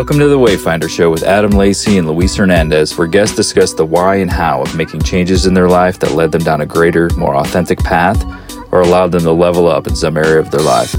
[0.00, 3.84] Welcome to the Wayfinder Show with Adam Lacey and Luis Hernandez, where guests discuss the
[3.84, 7.10] why and how of making changes in their life that led them down a greater,
[7.18, 8.24] more authentic path
[8.72, 10.96] or allowed them to level up in some area of their life.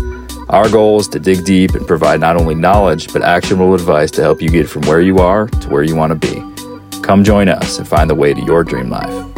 [0.50, 4.22] Our goal is to dig deep and provide not only knowledge, but actionable advice to
[4.22, 7.02] help you get from where you are to where you want to be.
[7.02, 9.31] Come join us and find the way to your dream life.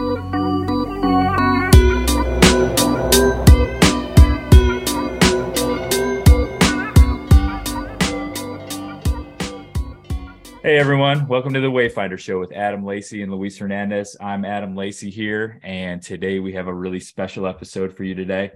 [10.83, 14.17] Everyone, welcome to the Wayfinder Show with Adam Lacey and Luis Hernandez.
[14.19, 18.51] I'm Adam Lacey here, and today we have a really special episode for you today.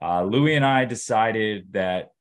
[0.00, 2.12] Uh, Luis and I decided that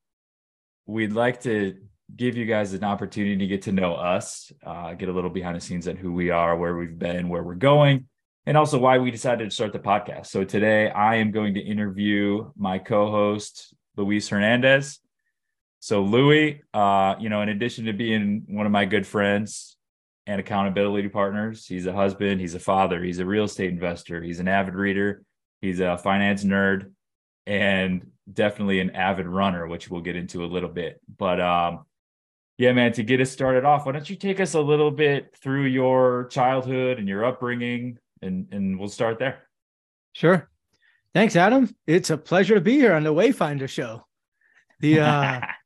[0.85, 1.77] we'd like to
[2.13, 5.55] give you guys an opportunity to get to know us, uh, get a little behind
[5.55, 8.09] the scenes at who we are, where we've been, where we're going,
[8.45, 10.25] and also why we decided to start the podcast.
[10.25, 14.99] So today I am going to interview my co-host Luis Hernandez.
[15.87, 19.77] So Luis, uh, you know, in addition to being one of my good friends
[20.25, 24.41] and accountability partners, he's a husband, he's a father, he's a real estate investor, he's
[24.41, 25.23] an avid reader,
[25.61, 26.91] he's a finance nerd,
[27.45, 30.99] and definitely an avid runner, which we'll get into a little bit.
[31.17, 31.85] But um,
[32.57, 35.37] yeah, man, to get us started off, why don't you take us a little bit
[35.37, 39.47] through your childhood and your upbringing, and and we'll start there.
[40.11, 40.49] Sure.
[41.13, 41.73] Thanks, Adam.
[41.87, 44.05] It's a pleasure to be here on the Wayfinder Show.
[44.81, 45.41] The uh,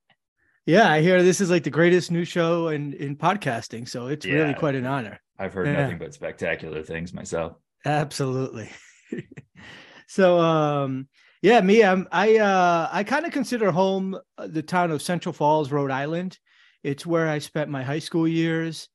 [0.72, 4.26] Yeah, I hear this is like the greatest new show in in podcasting, so it's
[4.26, 5.20] yeah, really quite an honor.
[5.38, 5.82] I've heard yeah.
[5.82, 7.58] nothing but spectacular things myself.
[7.84, 8.70] Absolutely.
[10.08, 11.10] so um
[11.42, 15.34] yeah, me I'm I uh I kind of consider home uh, the town of Central
[15.34, 16.40] Falls, Rhode Island.
[16.84, 18.88] It's where I spent my high school years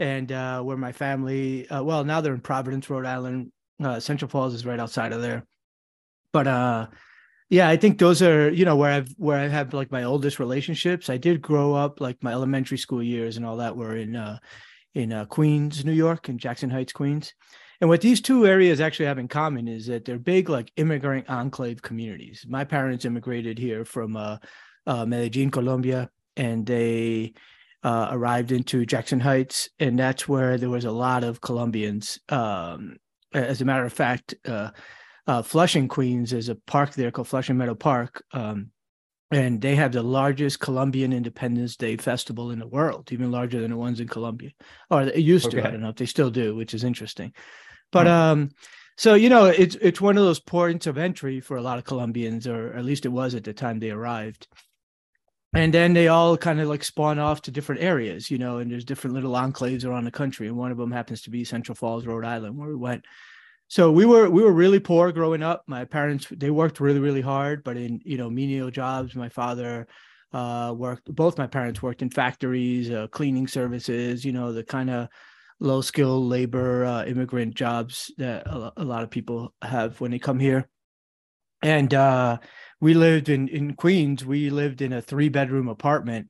[0.00, 3.52] and uh where my family uh, well, now they're in Providence, Rhode Island.
[3.80, 5.46] Uh, Central Falls is right outside of there.
[6.32, 6.86] But uh
[7.50, 10.38] yeah i think those are you know where i've where i have like my oldest
[10.38, 11.10] relationships.
[11.10, 14.38] I did grow up like my elementary school years and all that were in uh
[14.94, 17.34] in uh, queens new york and jackson heights queens.
[17.82, 21.30] And what these two areas actually have in common is that they're big like immigrant
[21.30, 22.44] enclave communities.
[22.46, 24.36] My parents immigrated here from uh,
[24.86, 27.34] uh medellin colombia and they
[27.82, 32.18] uh, arrived into Jackson Heights, and that's where there was a lot of Colombians.
[32.28, 32.96] Um,
[33.32, 34.70] as a matter of fact, uh,
[35.26, 38.24] uh, Flushing, Queens, is a park there called Flushing Meadow Park.
[38.32, 38.70] Um,
[39.30, 43.70] and they have the largest Colombian Independence Day festival in the world, even larger than
[43.70, 44.50] the ones in Colombia.
[44.90, 45.64] Or it used to.
[45.64, 47.32] I don't know if they still do, which is interesting.
[47.92, 48.12] But hmm.
[48.12, 48.50] um,
[48.96, 51.84] so you know, it's it's one of those points of entry for a lot of
[51.84, 54.48] Colombians, or at least it was at the time they arrived.
[55.52, 58.70] And then they all kind of like spawn off to different areas, you know, and
[58.70, 60.46] there's different little enclaves around the country.
[60.46, 63.04] And one of them happens to be Central Falls, Rhode Island, where we went
[63.70, 65.62] so we were we were really poor growing up.
[65.68, 69.86] My parents they worked really really hard but in you know menial jobs my father
[70.32, 74.90] uh, worked both my parents worked in factories uh, cleaning services you know the kind
[74.90, 75.08] of
[75.60, 80.18] low skill labor uh, immigrant jobs that a, a, lot of people have when they
[80.18, 80.68] come here.
[81.62, 82.38] And uh,
[82.80, 86.28] we lived in in queens we lived in a three bedroom apartment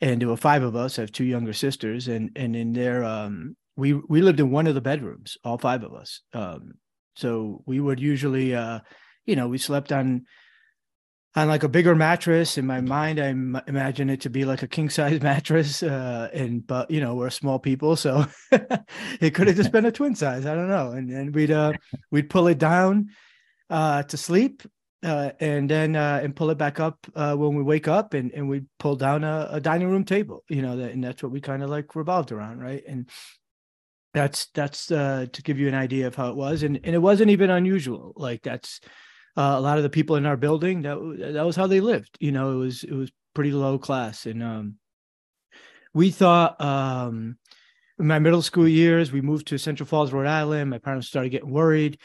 [0.00, 3.02] and there were five of us I have two younger sisters and and in their
[3.02, 6.22] um, we we lived in one of the bedrooms, all five of us.
[6.32, 6.74] Um,
[7.14, 8.80] so we would usually, uh,
[9.24, 10.24] you know, we slept on
[11.34, 12.56] on like a bigger mattress.
[12.56, 15.82] In my mind, I m- imagine it to be like a king size mattress.
[15.82, 18.26] Uh, and but you know, we're small people, so
[19.20, 20.46] it could have just been a twin size.
[20.46, 20.92] I don't know.
[20.92, 21.74] And and we'd uh,
[22.10, 23.10] we'd pull it down
[23.70, 24.62] uh, to sleep.
[25.02, 28.32] Uh, and then uh, and pull it back up uh, when we wake up, and
[28.32, 31.30] and we pull down a, a dining room table, you know, that, and that's what
[31.30, 32.82] we kind of like revolved around, right?
[32.88, 33.08] And
[34.16, 36.62] that's that's uh, to give you an idea of how it was.
[36.62, 38.14] And, and it wasn't even unusual.
[38.16, 38.80] Like that's
[39.36, 42.16] uh, a lot of the people in our building that that was how they lived.
[42.18, 44.24] You know it was it was pretty low class.
[44.24, 44.76] And um,
[45.92, 47.36] we thought um,
[47.98, 50.70] in my middle school years we moved to central falls rhode island.
[50.70, 51.98] My parents started getting worried.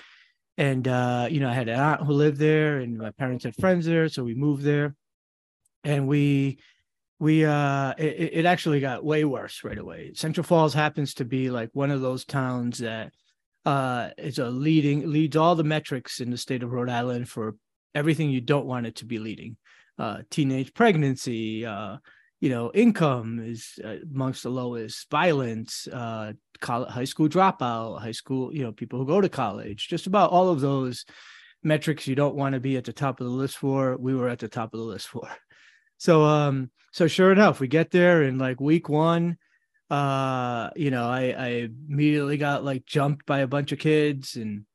[0.58, 3.56] And uh, you know i had an aunt who lived there and my parents had
[3.56, 4.10] friends there.
[4.10, 4.96] So we moved there.
[5.86, 6.60] And we
[7.22, 10.12] we uh it, it actually got way worse right away.
[10.16, 13.14] Central falls happens to be like one of those towns that
[13.64, 17.56] uh is a leading leads all the metrics in the state of rhode island for
[17.94, 19.56] everything you don't want it to be leading.
[20.00, 21.98] Uh teenage pregnancy uh
[22.40, 28.12] you know income is uh, amongst the lowest violence uh college, high school dropout high
[28.12, 31.06] school you know people who go to college just about all of those
[31.62, 34.28] metrics you don't want to be at the top of the list for we were
[34.28, 35.30] at the top of the list for
[36.02, 39.38] so um so sure enough, we get there in like week one.
[39.90, 44.66] Uh, you know, I, I immediately got like jumped by a bunch of kids and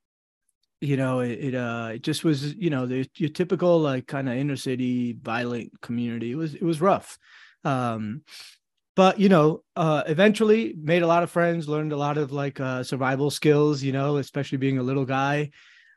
[0.81, 4.28] you know, it, it uh it just was, you know, the your typical like kind
[4.28, 6.31] of inner city violent community.
[6.31, 7.19] It was it was rough.
[7.64, 8.23] Um
[8.94, 12.61] but you know, uh, eventually made a lot of friends, learned a lot of like
[12.61, 13.82] uh, survival skills.
[13.82, 15.50] You know, especially being a little guy,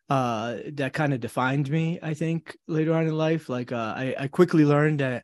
[0.10, 2.00] uh, that kind of defined me.
[2.02, 5.24] I think later on in life, like uh, I, I quickly learned that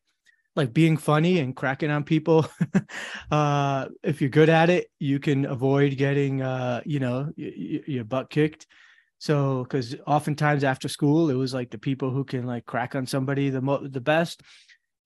[0.55, 2.47] like being funny and cracking on people
[3.31, 7.81] uh if you're good at it you can avoid getting uh you know y- y-
[7.87, 8.65] your butt kicked.
[9.17, 13.05] So because oftentimes after school it was like the people who can like crack on
[13.05, 14.41] somebody the mo- the best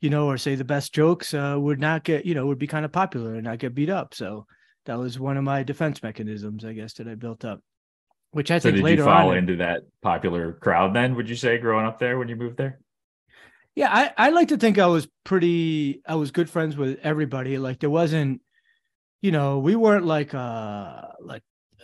[0.02, 2.68] you know or say the best jokes uh would not get you know would be
[2.68, 4.14] kind of popular and not get beat up.
[4.14, 4.46] So
[4.86, 7.62] that was one of my defense mechanisms i guess that i built up
[8.32, 11.30] which i So think did later you fall on into that popular crowd then, would
[11.30, 12.80] you say, growing up there when you moved there?
[13.76, 17.58] Yeah, I, I like to think I was pretty I was good friends with everybody.
[17.58, 18.42] Like there wasn't,
[19.22, 21.44] you know, we weren't like uh like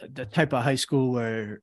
[0.10, 1.62] the type of high school where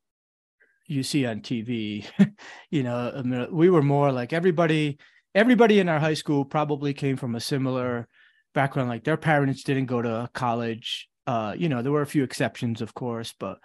[0.86, 2.06] you see on TV.
[2.70, 4.98] you know, I mean, we were more like everybody
[5.34, 8.08] everybody in our high school probably came from a similar
[8.54, 8.88] background.
[8.88, 11.08] Like their parents didn't go to college.
[11.26, 13.58] Uh, you know, there were a few exceptions, of course, but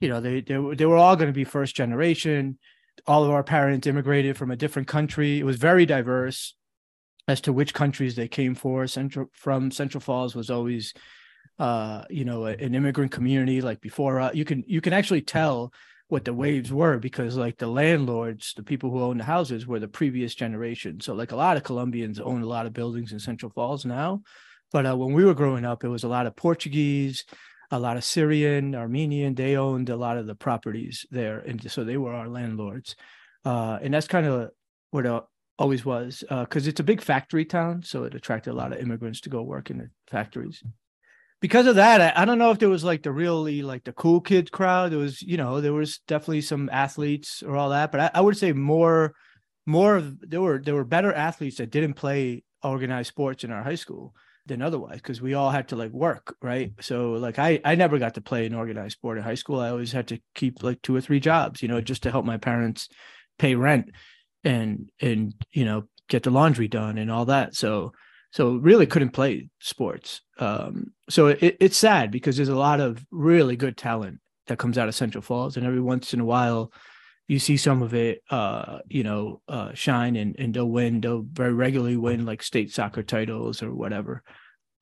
[0.00, 2.58] you know, they they, were- they were all going to be first generation
[3.06, 5.38] all of our parents immigrated from a different country.
[5.38, 6.54] It was very diverse
[7.26, 8.86] as to which countries they came for.
[8.86, 10.94] Central from Central Falls was always,
[11.58, 13.60] uh, you know, an immigrant community.
[13.60, 15.72] Like before, uh, you can you can actually tell
[16.08, 19.78] what the waves were because like the landlords, the people who owned the houses, were
[19.80, 21.00] the previous generation.
[21.00, 24.22] So like a lot of Colombians own a lot of buildings in Central Falls now,
[24.72, 27.24] but uh, when we were growing up, it was a lot of Portuguese
[27.70, 29.34] a lot of Syrian, Armenian.
[29.34, 32.96] They owned a lot of the properties there, and so they were our landlords.
[33.44, 34.50] Uh, and that's kind of
[34.90, 35.22] what it
[35.58, 39.20] always was, because it's a big factory town, so it attracted a lot of immigrants
[39.22, 40.62] to go work in the factories.
[41.40, 43.92] Because of that, I, I don't know if there was like the really like the
[43.92, 44.90] cool kid crowd.
[44.90, 48.20] There was, you know, there was definitely some athletes or all that, but I, I
[48.20, 49.14] would say more,
[49.64, 53.76] more there were there were better athletes that didn't play organized sports in our high
[53.76, 54.14] school
[54.48, 56.72] than otherwise because we all had to like work right?
[56.80, 59.60] So like i i never got to play an organized sport in high school.
[59.60, 62.24] I always had to keep like two or three jobs you know just to help
[62.24, 62.88] my parents
[63.38, 63.90] pay rent
[64.44, 67.54] and and you know get the laundry done and all that.
[67.54, 67.92] So
[68.30, 70.22] so really couldn't play sports.
[70.38, 74.78] Um so it, it's sad because there's a lot of really good talent that comes
[74.78, 76.72] out of central falls and every once in a while
[77.28, 81.00] you see some of it uh you know uh shine and, and they'll win.
[81.00, 84.24] They'll very regularly win like state soccer titles or whatever.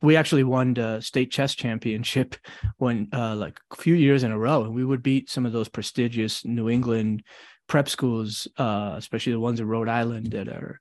[0.00, 2.36] We actually won the state chess championship
[2.78, 5.52] when uh like a few years in a row and we would beat some of
[5.52, 7.24] those prestigious new england
[7.66, 10.80] prep schools uh especially the ones in rhode island that are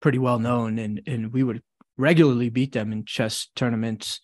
[0.00, 1.62] pretty well known and and we would
[1.96, 4.20] regularly beat them in chess tournaments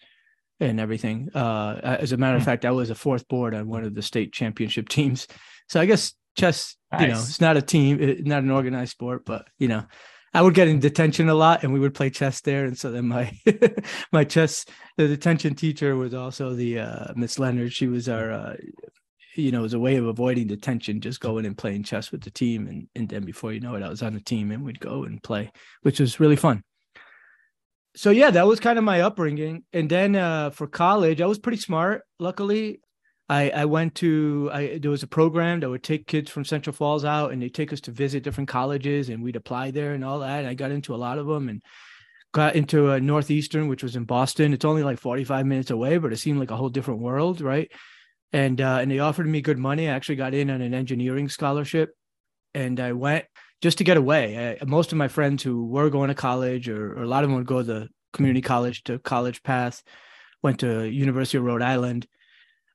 [0.60, 1.28] and everything.
[1.32, 4.02] Uh as a matter of fact i was a fourth board on one of the
[4.02, 5.28] state championship teams.
[5.68, 9.24] So i guess chess you know it's not a team it, not an organized sport
[9.24, 9.84] but you know
[10.32, 12.90] i would get in detention a lot and we would play chess there and so
[12.90, 13.32] then my
[14.12, 14.64] my chess
[14.96, 18.56] the detention teacher was also the uh miss leonard she was our uh
[19.36, 22.22] you know, it was a way of avoiding detention, just going and playing chess with
[22.22, 22.66] the team.
[22.66, 25.04] And, and then before you know it, I was on the team and we'd go
[25.04, 25.50] and play,
[25.82, 26.62] which was really fun.
[27.96, 29.64] So yeah, that was kind of my upbringing.
[29.72, 32.02] And then uh, for college, I was pretty smart.
[32.18, 32.80] Luckily,
[33.34, 36.72] I, I went to I there was a program that would take kids from Central
[36.72, 40.04] Falls out and they take us to visit different colleges and we'd apply there and
[40.04, 40.40] all that.
[40.40, 41.60] And I got into a lot of them and
[42.32, 44.52] got into a Northeastern, which was in Boston.
[44.52, 47.70] It's only like 45 minutes away, but it seemed like a whole different world, right?
[48.32, 49.88] And uh, and they offered me good money.
[49.88, 51.90] I actually got in on an engineering scholarship,
[52.54, 53.24] and I went
[53.62, 54.58] just to get away.
[54.60, 57.30] I, most of my friends who were going to college, or, or a lot of
[57.30, 59.82] them would go to the community college to College Path,
[60.42, 62.06] went to University of Rhode Island.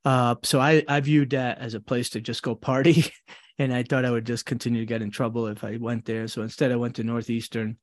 [0.06, 3.06] Uh, so I I viewed that as a place to just go party,
[3.60, 6.28] and I thought I would just continue to get in trouble if I went there.
[6.28, 7.78] So instead, I went to Northeastern,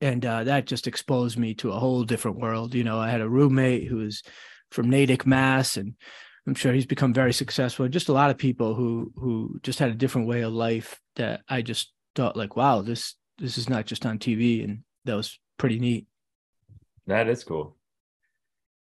[0.00, 2.74] and uh, that just exposed me to a whole different world.
[2.74, 4.22] You know, I had a roommate who was
[4.70, 5.94] from Natick, Mass, and
[6.46, 7.88] I'm sure he's become very successful.
[7.88, 11.42] Just a lot of people who who just had a different way of life that
[11.48, 15.38] I just thought like, wow, this this is not just on TV, and that was
[15.58, 16.06] pretty neat.
[17.06, 17.76] That is cool.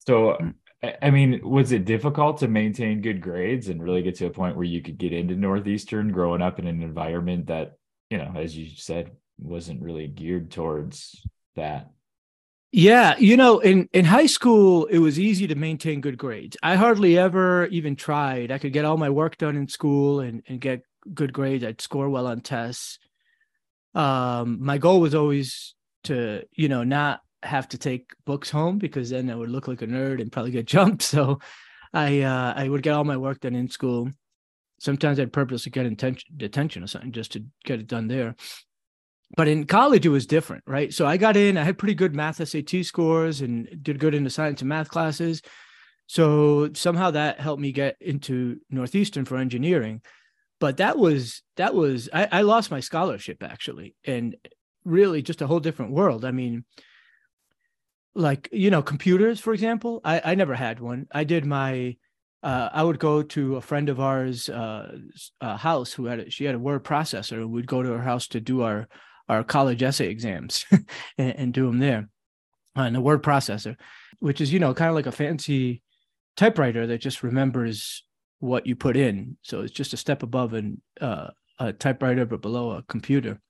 [0.07, 0.55] So, Mm.
[0.83, 4.57] I- mean, was it difficult to maintain good grades and really get to a point
[4.57, 7.77] where you could get into Northeastern growing up in an environment that,
[8.11, 11.25] you know, as you said, wasn't really geared towards
[11.57, 11.91] that?
[12.75, 16.57] Yeah, you know, in in high school, it was easy to maintain good grades.
[16.63, 18.51] I hardly ever even tried.
[18.51, 21.65] I could get all my work done in school and and get good grades.
[21.65, 22.99] I'd score well on tests.
[23.95, 25.75] Um, my goal was always
[26.05, 29.83] to, you know, not have to take books home because then I would look like
[29.83, 31.03] a nerd and probably get jumped.
[31.03, 31.41] So
[31.93, 34.11] I uh I would get all my work done in school.
[34.81, 38.35] Sometimes I'd purposely get intention detention or something just to get it done there.
[39.37, 40.93] but in college it was different, right?
[40.93, 44.25] So I got in, I had pretty good math SAT scores and did good in
[44.25, 45.43] the science and math classes.
[46.07, 50.03] So somehow that helped me get into Northeastern for engineering.
[50.61, 54.37] But that was that was I, I lost my scholarship actually, and
[54.85, 56.25] really just a whole different world.
[56.25, 56.65] I mean,
[58.15, 60.01] like you know, computers, for example.
[60.05, 61.07] I, I never had one.
[61.13, 61.97] I did my
[62.43, 64.99] uh, I would go to a friend of ours' uh,
[65.41, 68.03] uh, house who had a, she had a word processor, and we'd go to her
[68.03, 68.89] house to do our
[69.29, 70.67] our college essay exams
[71.19, 72.09] and, and, do them there
[72.75, 73.77] on the word processor,
[74.19, 75.83] which is you know kind of like a fancy
[76.37, 78.05] typewriter that just remembers
[78.41, 79.37] what you put in.
[79.43, 81.29] So it's just a step above an, uh,
[81.61, 83.41] a typewriter, but below a computer.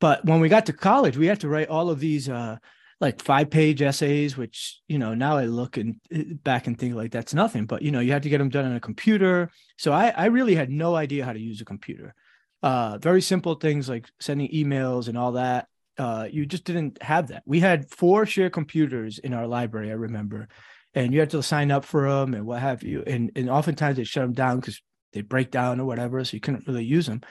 [0.00, 2.58] But when we got to college, we had to write all of these uh,
[3.00, 6.94] like five page essays, which, you know, now I look and uh, back and think
[6.94, 9.50] like that's nothing, but, you know, you had to get them done on a computer.
[9.76, 12.14] So I, I really had no idea how to use a computer.
[12.62, 15.68] Uh, very simple things like sending emails and all that.
[15.98, 17.42] Uh, you just didn't have that.
[17.46, 20.48] We had four shared computers in our library, I remember,
[20.94, 23.02] and you had to sign up for them and what have you.
[23.06, 26.40] And and oftentimes they shut them down because they break down or whatever, so you
[26.40, 27.22] couldn't really use them.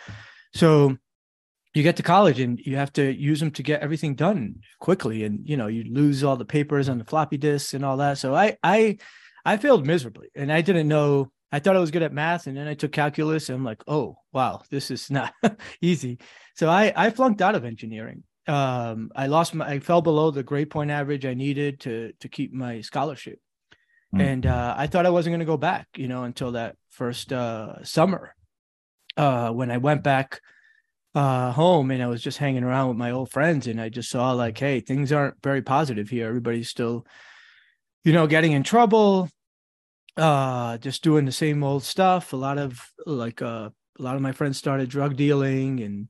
[0.54, 0.98] So
[1.76, 5.24] you get to college and you have to use them to get everything done quickly,
[5.24, 8.18] and you know you lose all the papers on the floppy disks and all that.
[8.18, 8.98] So I I
[9.44, 11.32] I failed miserably, and I didn't know.
[11.52, 13.84] I thought I was good at math, and then I took calculus, and I'm like,
[13.88, 15.34] oh wow, this is not
[15.82, 16.20] easy.
[16.56, 18.24] So I I flunked out of engineering.
[18.48, 22.30] Um, I lost my, I fell below the grade point average I needed to to
[22.30, 23.40] keep my scholarship
[24.16, 24.22] mm.
[24.22, 27.34] and uh, I thought I wasn't going to go back, you know, until that first
[27.34, 28.36] uh, summer
[29.18, 30.42] uh, when I went back
[31.16, 34.10] uh, home and I was just hanging around with my old friends, and I just
[34.10, 36.28] saw like, hey, things aren't very positive here.
[36.28, 37.06] Everybody's still,
[38.04, 39.30] you know, getting in trouble,
[40.18, 42.34] uh, just doing the same old stuff.
[42.34, 46.10] A lot of like uh, a lot of my friends started drug dealing and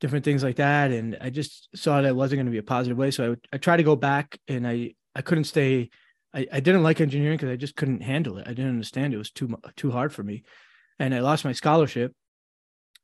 [0.00, 2.62] different things like that and i just saw that it wasn't going to be a
[2.62, 5.88] positive way so I, I tried to go back and i i couldn't stay
[6.34, 8.46] I, I didn't like engineering because I just couldn't handle it.
[8.46, 9.16] I didn't understand it.
[9.16, 10.42] it was too too hard for me,
[10.98, 12.12] and I lost my scholarship.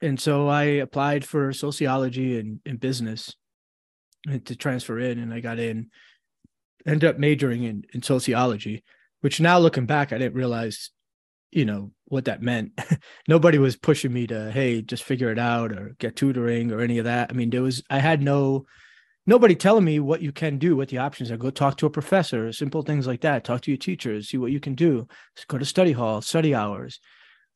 [0.03, 3.35] And so I applied for sociology and, and business
[4.29, 5.91] uh, to transfer in, and I got in.
[6.87, 8.83] Ended up majoring in in sociology,
[9.21, 10.91] which now looking back, I didn't realize,
[11.51, 12.73] you know, what that meant.
[13.29, 16.97] Nobody was pushing me to, hey, just figure it out or get tutoring or any
[16.97, 17.31] of that.
[17.31, 18.65] I mean, there was I had no
[19.27, 21.37] nobody telling me what you can do, what the options are.
[21.37, 23.45] Go talk to a professor, simple things like that.
[23.45, 25.07] Talk to your teachers, see what you can do.
[25.49, 26.99] Go to study hall, study hours.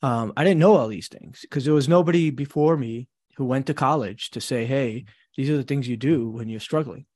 [0.04, 3.64] Um, I didn't know all these things because there was nobody before me who went
[3.68, 7.06] to college to say, "Hey, these are the things you do when you're struggling."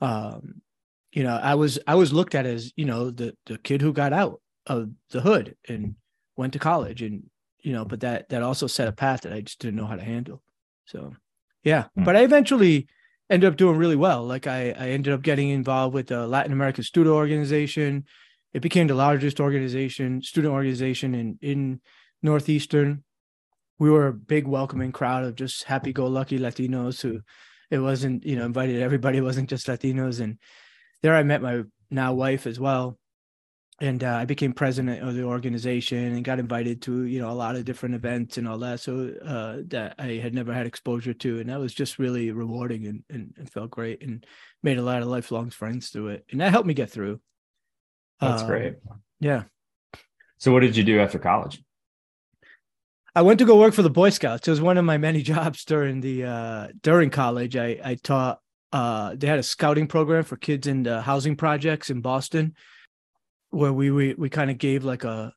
[0.00, 0.62] Um,
[1.12, 3.92] you know, I was I was looked at as you know the the kid who
[3.92, 5.96] got out of the hood and
[6.38, 7.24] went to college, and
[7.60, 9.96] you know, but that that also set a path that I just didn't know how
[9.96, 10.42] to handle.
[10.86, 11.14] So,
[11.62, 12.06] yeah, mm.
[12.06, 12.88] but I eventually
[13.28, 14.24] ended up doing really well.
[14.24, 18.06] Like I, I ended up getting involved with the Latin American Student Organization.
[18.54, 21.80] It became the largest organization, student organization in in
[22.22, 23.04] Northeastern.
[23.78, 27.20] We were a big welcoming crowd of just happy-go-lucky Latinos who
[27.70, 29.18] it wasn't, you know, invited everybody.
[29.18, 30.20] It wasn't just Latinos.
[30.20, 30.38] And
[31.02, 32.98] there I met my now wife as well
[33.80, 37.32] and uh, I became president of the organization and got invited to you know a
[37.32, 38.80] lot of different events and all that.
[38.80, 42.86] So uh, that I had never had exposure to, and that was just really rewarding
[42.86, 44.24] and, and, and, felt great, and
[44.62, 47.20] made a lot of lifelong friends through it, and that helped me get through.
[48.20, 48.74] That's uh, great.
[49.18, 49.44] Yeah.
[50.36, 51.62] So what did you do after college?
[53.14, 54.46] I went to go work for the Boy Scouts.
[54.46, 57.56] It was one of my many jobs during the uh, during college.
[57.56, 58.40] I I taught.
[58.72, 62.54] Uh, they had a scouting program for kids in the housing projects in Boston
[63.50, 65.32] where we we, we kind of gave like a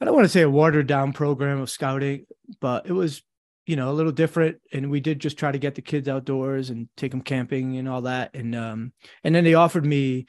[0.00, 2.24] I don't want to say a watered down program of scouting,
[2.60, 3.22] but it was
[3.66, 6.70] you know a little different and we did just try to get the kids outdoors
[6.70, 10.26] and take them camping and all that and um and then they offered me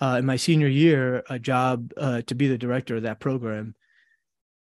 [0.00, 3.74] uh, in my senior year a job uh, to be the director of that program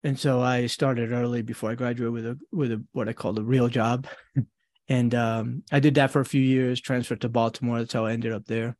[0.06, 3.38] and so I started early before I graduated with a with a what I call
[3.38, 4.06] a real job.
[4.88, 7.78] And um I did that for a few years transferred to Baltimore.
[7.80, 8.76] That's how I ended up there.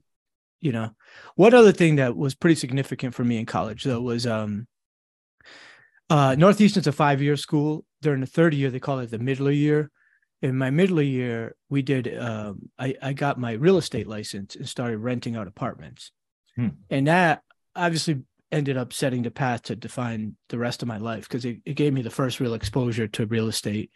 [0.60, 0.90] You know
[1.34, 4.68] what other thing that was pretty significant for me in college though was um
[6.08, 7.84] uh northeastern's a five year school.
[8.02, 9.90] During the third year they call it the middle year.
[10.42, 14.68] In my middle year we did um i i got my real estate license and
[14.68, 16.12] started renting out apartments.
[16.54, 16.68] Hmm.
[16.88, 17.42] and that
[17.74, 18.22] obviously
[18.56, 21.74] ended up setting the path to define the rest of my life because it, it
[21.74, 23.90] gave me the first real exposure to real estate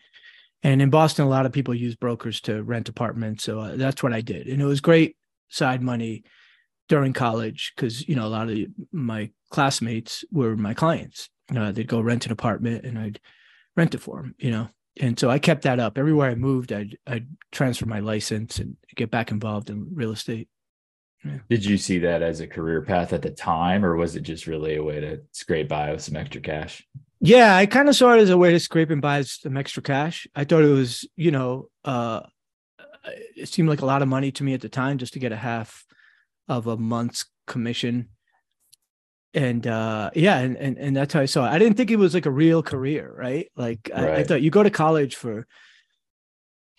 [0.63, 4.03] and in boston a lot of people use brokers to rent apartments so uh, that's
[4.03, 5.17] what i did and it was great
[5.49, 6.23] side money
[6.91, 8.59] during college because you know a lot of
[8.93, 11.31] my classmates were my clients.
[11.55, 13.21] Uh, they'd go rent an apartment and I'd
[13.77, 14.35] rent it for them.
[14.39, 14.69] You know,
[15.01, 15.97] and so I kept that up.
[15.97, 20.49] Everywhere I moved, I'd I'd transfer my license and get back involved in real estate.
[21.25, 21.39] Yeah.
[21.49, 24.47] Did you see that as a career path at the time, or was it just
[24.47, 26.87] really a way to scrape by with some extra cash?
[27.21, 29.83] Yeah, I kind of saw it as a way to scrape and buy some extra
[29.83, 30.27] cash.
[30.35, 32.21] I thought it was, you know, uh,
[33.37, 35.33] it seemed like a lot of money to me at the time just to get
[35.33, 35.85] a half
[36.49, 38.09] of a month's commission.
[39.35, 41.51] And uh, yeah, and, and and that's how I saw it.
[41.51, 43.49] I didn't think it was like a real career, right?
[43.55, 44.05] Like right.
[44.05, 45.47] I, I thought you go to college for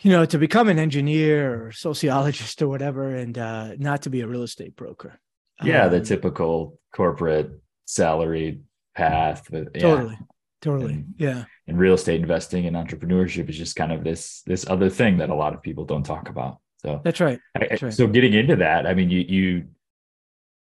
[0.02, 4.22] you know, to become an engineer or sociologist or whatever, and uh, not to be
[4.22, 5.20] a real estate broker.
[5.64, 7.52] Yeah, um, the typical corporate
[7.86, 8.62] salary
[8.96, 9.48] path.
[9.50, 9.82] But, yeah.
[9.82, 10.18] Totally,
[10.62, 11.44] totally, and, yeah.
[11.68, 15.30] And real estate investing and entrepreneurship is just kind of this this other thing that
[15.30, 16.60] a lot of people don't talk about.
[16.78, 17.40] So that's right.
[17.54, 17.94] That's right.
[17.94, 19.66] So getting into that, I mean, you you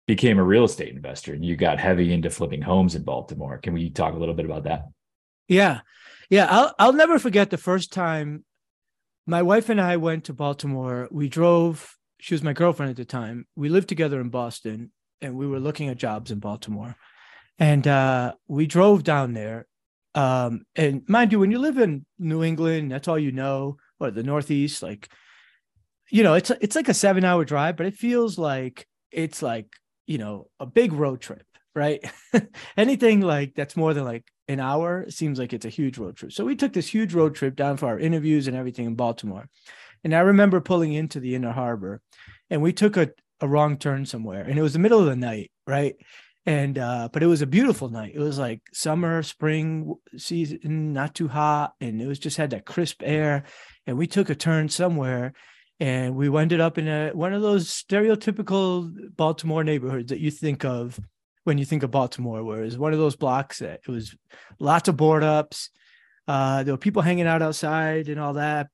[0.06, 3.58] became a real estate investor and you got heavy into flipping homes in Baltimore.
[3.58, 4.88] Can we talk a little bit about that?
[5.48, 5.80] Yeah.
[6.28, 8.44] Yeah, I'll I'll never forget the first time
[9.26, 11.08] my wife and I went to Baltimore.
[11.10, 13.46] We drove, she was my girlfriend at the time.
[13.56, 16.96] We lived together in Boston and we were looking at jobs in Baltimore.
[17.58, 19.66] And uh, we drove down there.
[20.14, 24.10] Um, and mind you, when you live in New England, that's all you know, or
[24.10, 25.08] the Northeast, like,
[26.10, 29.68] you know, it's it's like a seven hour drive, but it feels like it's like,
[30.06, 32.04] you know, a big road trip, right?
[32.76, 36.32] Anything like that's more than like an hour seems like it's a huge road trip.
[36.32, 39.48] So we took this huge road trip down for our interviews and everything in Baltimore.
[40.04, 42.00] And I remember pulling into the inner harbor
[42.50, 45.16] and we took a, a wrong turn somewhere and it was the middle of the
[45.16, 45.94] night, right?
[46.44, 48.12] And uh, but it was a beautiful night.
[48.16, 52.66] It was like summer, spring season, not too hot, and it was just had that
[52.66, 53.44] crisp air.
[53.86, 55.34] And we took a turn somewhere
[55.78, 60.64] and we ended up in a one of those stereotypical Baltimore neighborhoods that you think
[60.64, 60.98] of
[61.44, 64.14] when you think of Baltimore, where it was one of those blocks that it was
[64.58, 65.70] lots of board ups.
[66.28, 68.68] Uh, there were people hanging out outside and all that.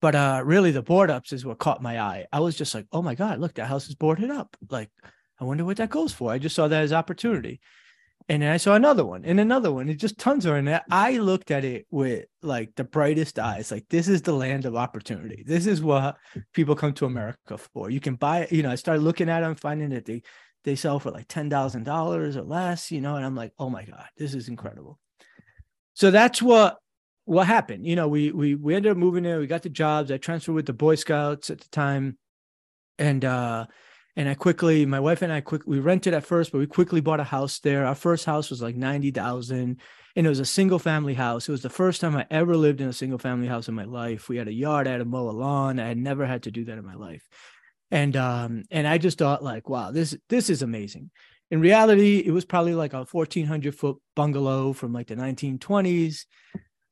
[0.00, 2.26] But uh, really, the board ups is what caught my eye.
[2.32, 4.56] I was just like, oh my God, look, that house is boarded up.
[4.70, 4.90] Like,
[5.40, 6.30] I wonder what that goes for.
[6.30, 7.60] I just saw that as opportunity.
[8.30, 9.88] And then I saw another one and another one.
[9.88, 10.82] It just tons of it.
[10.90, 13.70] I looked at it with like the brightest eyes.
[13.70, 15.42] Like, this is the land of opportunity.
[15.46, 16.16] This is what
[16.52, 17.88] people come to America for.
[17.90, 18.52] You can buy, it.
[18.52, 20.22] you know, I started looking at them, finding that they
[20.68, 24.04] they sell for like $10,000 or less, you know, and I'm like, oh my God,
[24.18, 24.98] this is incredible.
[25.94, 26.76] So that's what
[27.24, 27.86] what happened.
[27.86, 30.10] You know, we we we ended up moving there, we got the jobs.
[30.10, 32.18] I transferred with the Boy Scouts at the time.
[32.98, 33.66] And uh
[34.16, 37.00] and I quickly, my wife and I quick we rented at first, but we quickly
[37.00, 37.86] bought a house there.
[37.86, 39.80] Our first house was like 90,000
[40.16, 41.48] and it was a single family house.
[41.48, 43.84] It was the first time I ever lived in a single family house in my
[43.84, 44.28] life.
[44.28, 45.80] We had a yard, I had to mow a lawn.
[45.80, 47.26] I had never had to do that in my life
[47.90, 51.10] and um and i just thought like wow this this is amazing.
[51.50, 56.26] In reality it was probably like a 1400 foot bungalow from like the 1920s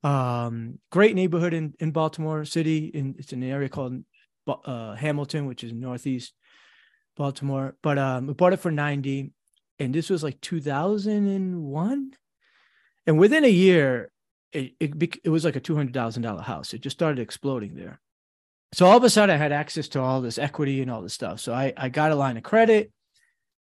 [0.03, 2.87] um great neighborhood in in baltimore city.
[2.87, 4.03] In it's an area called
[4.49, 6.33] uh, hamilton which is northeast
[7.17, 7.77] baltimore.
[7.83, 9.33] But um we bought it for 90
[9.79, 12.11] and this was like 2001
[13.07, 14.11] and within a year
[14.53, 16.73] it, it, it was like a $200000 house.
[16.73, 18.01] It just started exploding there
[18.73, 21.15] so all of a sudden I had access to all this equity and all this
[21.15, 21.41] stuff.
[21.41, 22.93] So I, I got a line of credit.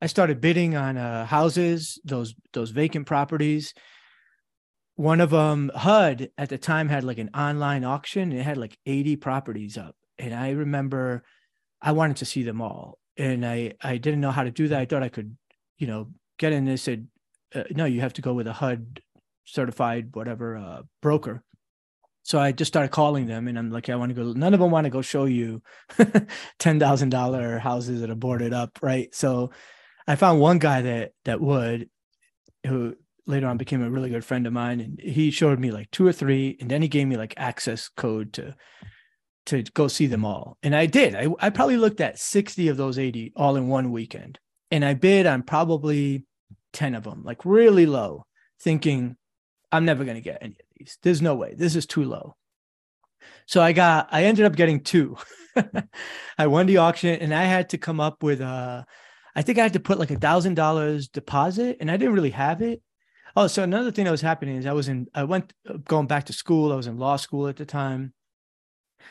[0.00, 3.74] I started bidding on uh, houses, those those vacant properties.
[4.94, 8.32] One of them, HUD at the time had like an online auction.
[8.32, 9.94] it had like 80 properties up.
[10.18, 11.22] And I remember
[11.80, 12.98] I wanted to see them all.
[13.16, 14.80] And I, I didn't know how to do that.
[14.80, 15.36] I thought I could,
[15.78, 16.08] you know,
[16.38, 16.64] get in.
[16.64, 17.06] They said,
[17.54, 19.00] uh, no, you have to go with a HUD
[19.44, 21.42] certified, whatever, uh, broker.
[22.28, 24.32] So I just started calling them and I'm like, I want to go.
[24.34, 25.62] None of them want to go show you
[25.98, 28.78] $10,000 houses that are boarded up.
[28.82, 29.14] Right.
[29.14, 29.50] So
[30.06, 31.88] I found one guy that, that would,
[32.66, 34.80] who later on became a really good friend of mine.
[34.80, 37.88] And he showed me like two or three, and then he gave me like access
[37.88, 38.54] code to,
[39.46, 40.58] to go see them all.
[40.62, 41.14] And I did.
[41.14, 44.38] I, I probably looked at 60 of those 80 all in one weekend.
[44.70, 46.26] And I bid on probably
[46.74, 48.26] 10 of them, like really low,
[48.60, 49.16] thinking
[49.72, 50.56] I'm never going to get any
[51.02, 51.54] there's no way.
[51.54, 52.36] This is too low.
[53.46, 55.16] So I got, I ended up getting two.
[56.38, 58.84] I won the auction and I had to come up with, uh,
[59.34, 62.30] I think I had to put like a thousand dollars deposit and I didn't really
[62.30, 62.82] have it.
[63.36, 66.06] Oh, so another thing that was happening is I was in, I went uh, going
[66.06, 66.72] back to school.
[66.72, 68.12] I was in law school at the time.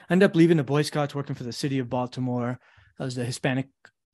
[0.10, 2.60] I ended up leaving the Boy Scouts, working for the city of Baltimore.
[3.00, 3.68] I was the Hispanic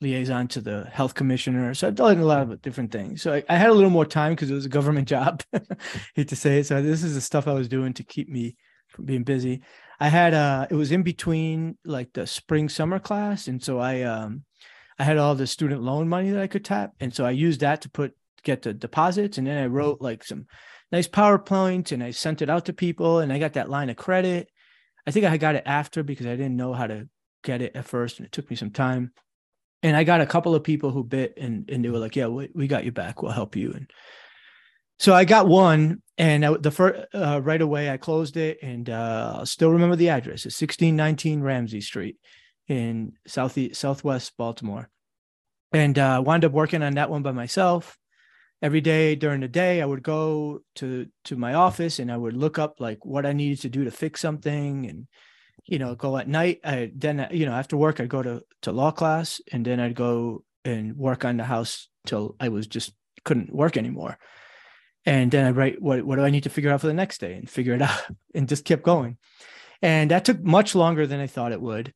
[0.03, 1.73] liaison to the health commissioner.
[1.73, 3.21] So I've done a lot of different things.
[3.21, 5.43] So I, I had a little more time because it was a government job.
[6.15, 6.67] Hate to say it.
[6.67, 8.55] So this is the stuff I was doing to keep me
[8.89, 9.61] from being busy.
[9.99, 13.47] I had uh it was in between like the spring summer class.
[13.47, 14.43] And so I um
[14.99, 16.91] I had all the student loan money that I could tap.
[16.99, 18.13] And so I used that to put
[18.43, 19.37] get the deposits.
[19.37, 20.45] And then I wrote like some
[20.91, 23.95] nice PowerPoint and I sent it out to people and I got that line of
[23.95, 24.49] credit.
[25.07, 27.07] I think I got it after because I didn't know how to
[27.43, 29.11] get it at first and it took me some time.
[29.83, 32.27] And I got a couple of people who bit and, and they were like, yeah,
[32.27, 33.21] we, we got you back.
[33.21, 33.73] We'll help you.
[33.73, 33.91] And
[34.97, 38.89] so I got one and I, the first uh, right away I closed it and
[38.89, 40.45] uh, I'll still remember the address.
[40.45, 42.15] It's 1619 Ramsey Street
[42.67, 44.89] in southeast southwest Baltimore.
[45.73, 47.97] And uh, wound up working on that one by myself
[48.63, 52.33] every day during the day i would go to to my office and i would
[52.33, 55.05] look up like what i needed to do to fix something and
[55.65, 58.71] you know go at night i then you know after work i'd go to to
[58.71, 62.93] law class and then i'd go and work on the house till i was just
[63.23, 64.17] couldn't work anymore.
[65.05, 67.19] And then i'd write what, what do i need to figure out for the next
[67.19, 67.33] day?
[67.33, 68.01] and figure it out
[68.33, 69.17] and just kept going.
[69.81, 71.93] And that took much longer than i thought it would.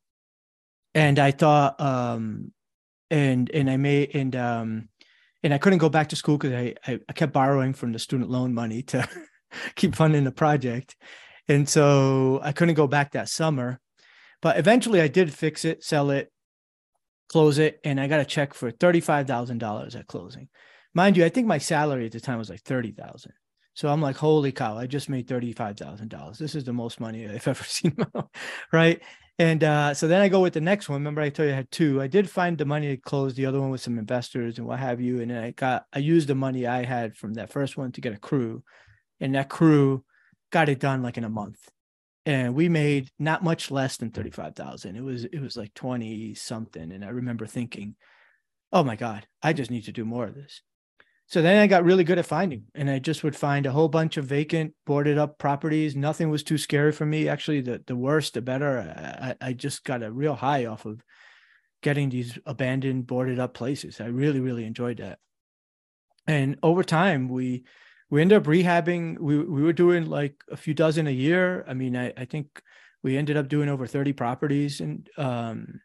[0.93, 2.51] And i thought um
[3.09, 4.89] and and i made and um
[5.43, 7.99] and I couldn't go back to school because I, I, I kept borrowing from the
[7.99, 9.07] student loan money to
[9.75, 10.95] keep funding the project,
[11.47, 13.79] and so I couldn't go back that summer.
[14.41, 16.31] But eventually, I did fix it, sell it,
[17.29, 20.49] close it, and I got a check for thirty five thousand dollars at closing.
[20.93, 23.33] Mind you, I think my salary at the time was like thirty thousand.
[23.73, 26.37] So I'm like, holy cow, I just made thirty five thousand dollars.
[26.37, 27.95] This is the most money I've ever seen,
[28.73, 29.01] right?
[29.39, 30.99] And uh, so then I go with the next one.
[30.99, 32.01] Remember, I told you I had two.
[32.01, 34.79] I did find the money to close the other one with some investors and what
[34.79, 35.21] have you.
[35.21, 38.01] And then I got I used the money I had from that first one to
[38.01, 38.63] get a crew,
[39.19, 40.03] and that crew
[40.51, 41.59] got it done like in a month.
[42.25, 42.73] And we mm-hmm.
[42.73, 44.95] made not much less than thirty five thousand.
[44.95, 46.91] It was it was like twenty something.
[46.91, 47.95] And I remember thinking,
[48.71, 50.61] oh my god, I just need to do more of this.
[51.29, 53.89] So then I got really good at finding, and I just would find a whole
[53.89, 55.93] bunch of vacant, boarded up properties.
[55.93, 57.27] Nothing was too scary for me.
[57.27, 59.35] Actually, the the worse, the better.
[59.41, 61.01] I, I just got a real high off of
[61.83, 64.01] getting these abandoned, boarded up places.
[64.01, 65.19] I really, really enjoyed that.
[66.25, 67.65] And over time, we
[68.09, 69.19] we ended up rehabbing.
[69.19, 71.65] We we were doing like a few dozen a year.
[71.67, 72.61] I mean, I I think
[73.03, 75.81] we ended up doing over thirty properties, and um,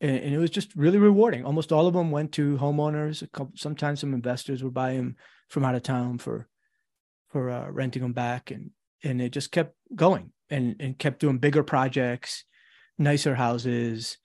[0.00, 1.44] and, and, it was just really rewarding.
[1.44, 3.22] Almost all of them went to homeowners.
[3.22, 5.16] A couple, sometimes some investors would buy them
[5.48, 6.48] from out of town for
[7.30, 8.70] for uh, renting them back, and
[9.02, 12.44] and it just kept going and and kept doing bigger projects,
[12.98, 14.18] nicer houses.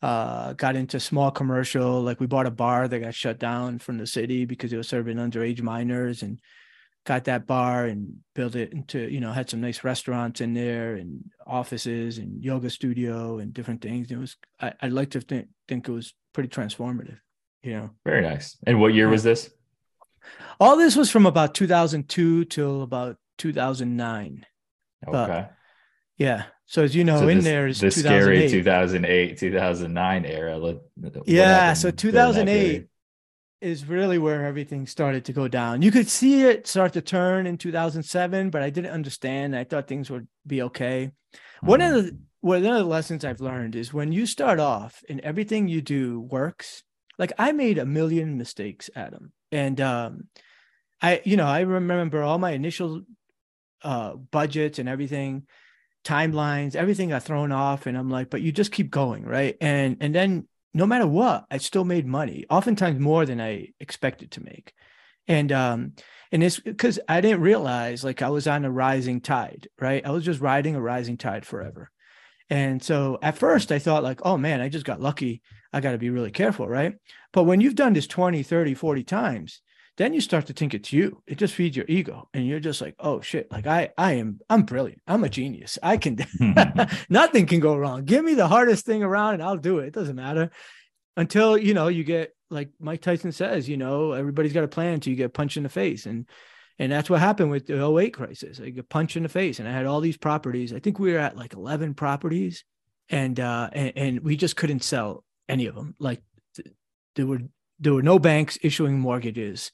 [0.00, 2.00] Uh, got into small commercial.
[2.02, 4.86] Like we bought a bar that got shut down from the city because it was
[4.86, 6.40] serving underage minors, and
[7.08, 10.94] got that bar and built it into you know had some nice restaurants in there
[10.94, 14.10] and offices and yoga studio and different things.
[14.10, 17.18] It was I, would like to think think it was pretty transformative
[17.62, 17.90] you know?
[18.04, 18.56] Very nice.
[18.66, 19.50] And what year was this?
[20.60, 24.44] All this was from about 2002 till about 2009
[25.06, 25.54] okay but,
[26.16, 26.44] yeah.
[26.66, 30.76] So as you know so in this, there is the scary 2008 2009 era.
[31.24, 32.88] Yeah so 2008
[33.60, 35.82] is really where everything started to go down.
[35.82, 39.56] You could see it start to turn in 2007, but I didn't understand.
[39.56, 41.10] I thought things would be okay.
[41.34, 41.66] Mm-hmm.
[41.66, 45.20] One of the one of the lessons I've learned is when you start off and
[45.20, 46.84] everything you do works.
[47.18, 50.28] Like I made a million mistakes, Adam, and um,
[51.02, 53.02] I, you know, I remember all my initial
[53.82, 55.46] uh, budgets and everything,
[56.04, 59.56] timelines, everything got thrown off, and I'm like, but you just keep going, right?
[59.60, 60.46] And and then
[60.78, 64.72] no matter what, I still made money, oftentimes more than I expected to make.
[65.26, 65.92] And um,
[66.30, 70.06] and it's because I didn't realize like I was on a rising tide, right?
[70.06, 71.90] I was just riding a rising tide forever.
[72.48, 75.42] And so at first I thought like, oh man, I just got lucky.
[75.72, 76.94] I got to be really careful, right?
[77.32, 79.60] But when you've done this 20, 30, 40 times,
[79.98, 81.22] then you start to think it's you.
[81.26, 82.28] It just feeds your ego.
[82.32, 85.02] And you're just like, oh shit, like I I am I'm brilliant.
[85.08, 85.76] I'm a genius.
[85.82, 86.18] I can
[87.08, 88.04] nothing can go wrong.
[88.04, 89.88] Give me the hardest thing around and I'll do it.
[89.88, 90.50] It doesn't matter.
[91.16, 94.94] Until you know you get like Mike Tyson says, you know, everybody's got a plan
[94.94, 96.06] until you get punched in the face.
[96.06, 96.26] And
[96.78, 98.60] and that's what happened with the 08 crisis.
[98.60, 99.58] I get punched in the face.
[99.58, 100.72] And I had all these properties.
[100.72, 102.64] I think we were at like 11 properties.
[103.10, 105.96] And uh and, and we just couldn't sell any of them.
[105.98, 106.22] Like
[106.54, 106.68] th-
[107.16, 107.40] there were
[107.80, 109.72] there were no banks issuing mortgages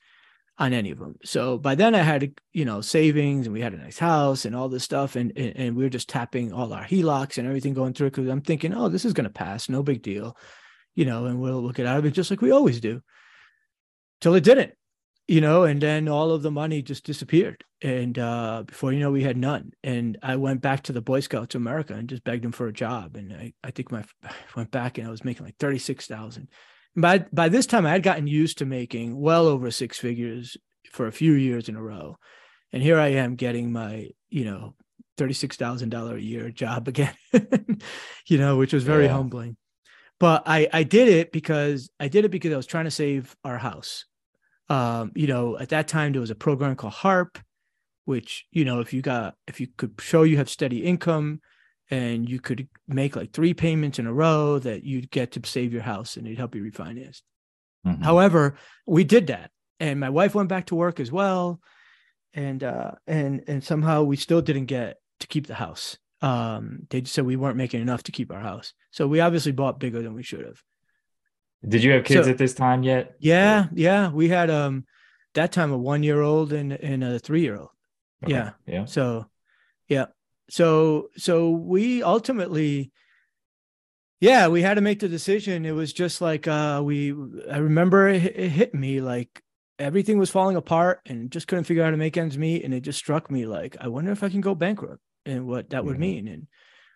[0.58, 1.16] on any of them.
[1.24, 4.54] So by then I had, you know, savings and we had a nice house and
[4.54, 5.16] all this stuff.
[5.16, 8.28] And, and, and we were just tapping all our HELOCs and everything going through because
[8.28, 9.68] I'm thinking, oh, this is going to pass.
[9.68, 10.36] No big deal,
[10.94, 13.00] you know, and we'll, we'll get out of it just like we always do
[14.20, 14.72] till it didn't,
[15.26, 17.64] you know, and then all of the money just disappeared.
[17.82, 19.72] And uh, before you know, we had none.
[19.82, 22.68] And I went back to the Boy Scouts of America and just begged them for
[22.68, 23.16] a job.
[23.16, 26.48] And I, I think my, I went back and I was making like 36,000
[26.96, 30.56] by by this time I had gotten used to making well over six figures
[30.90, 32.16] for a few years in a row.
[32.72, 34.74] And here I am getting my, you know,
[35.18, 37.14] $36,000 a year job again,
[38.26, 39.12] you know, which was very yeah.
[39.12, 39.56] humbling.
[40.20, 43.34] But I I did it because I did it because I was trying to save
[43.44, 44.06] our house.
[44.68, 47.38] Um, you know, at that time there was a program called HARP
[48.04, 51.40] which you know if you got if you could show you have steady income
[51.90, 55.72] and you could make like three payments in a row that you'd get to save
[55.72, 57.22] your house and it'd help you refinance.
[57.86, 58.02] Mm-hmm.
[58.02, 61.60] However, we did that and my wife went back to work as well
[62.32, 65.98] and uh and and somehow we still didn't get to keep the house.
[66.22, 68.72] Um they just said we weren't making enough to keep our house.
[68.90, 70.62] So we obviously bought bigger than we should have.
[71.66, 73.14] Did you have kids so, at this time yet?
[73.18, 74.84] Yeah, yeah, we had um
[75.34, 77.70] that time a 1-year-old and and a 3-year-old.
[78.24, 78.32] Okay.
[78.32, 78.50] Yeah.
[78.66, 78.84] Yeah.
[78.86, 79.26] So
[79.88, 80.06] yeah,
[80.50, 82.92] so so we ultimately
[84.20, 85.64] yeah we had to make the decision.
[85.64, 87.12] It was just like uh we
[87.50, 89.42] i remember it, it hit me like
[89.78, 92.64] everything was falling apart and just couldn't figure out how to make ends meet.
[92.64, 95.70] And it just struck me like i wonder if i can go bankrupt and what
[95.70, 96.28] that would mean.
[96.28, 96.46] And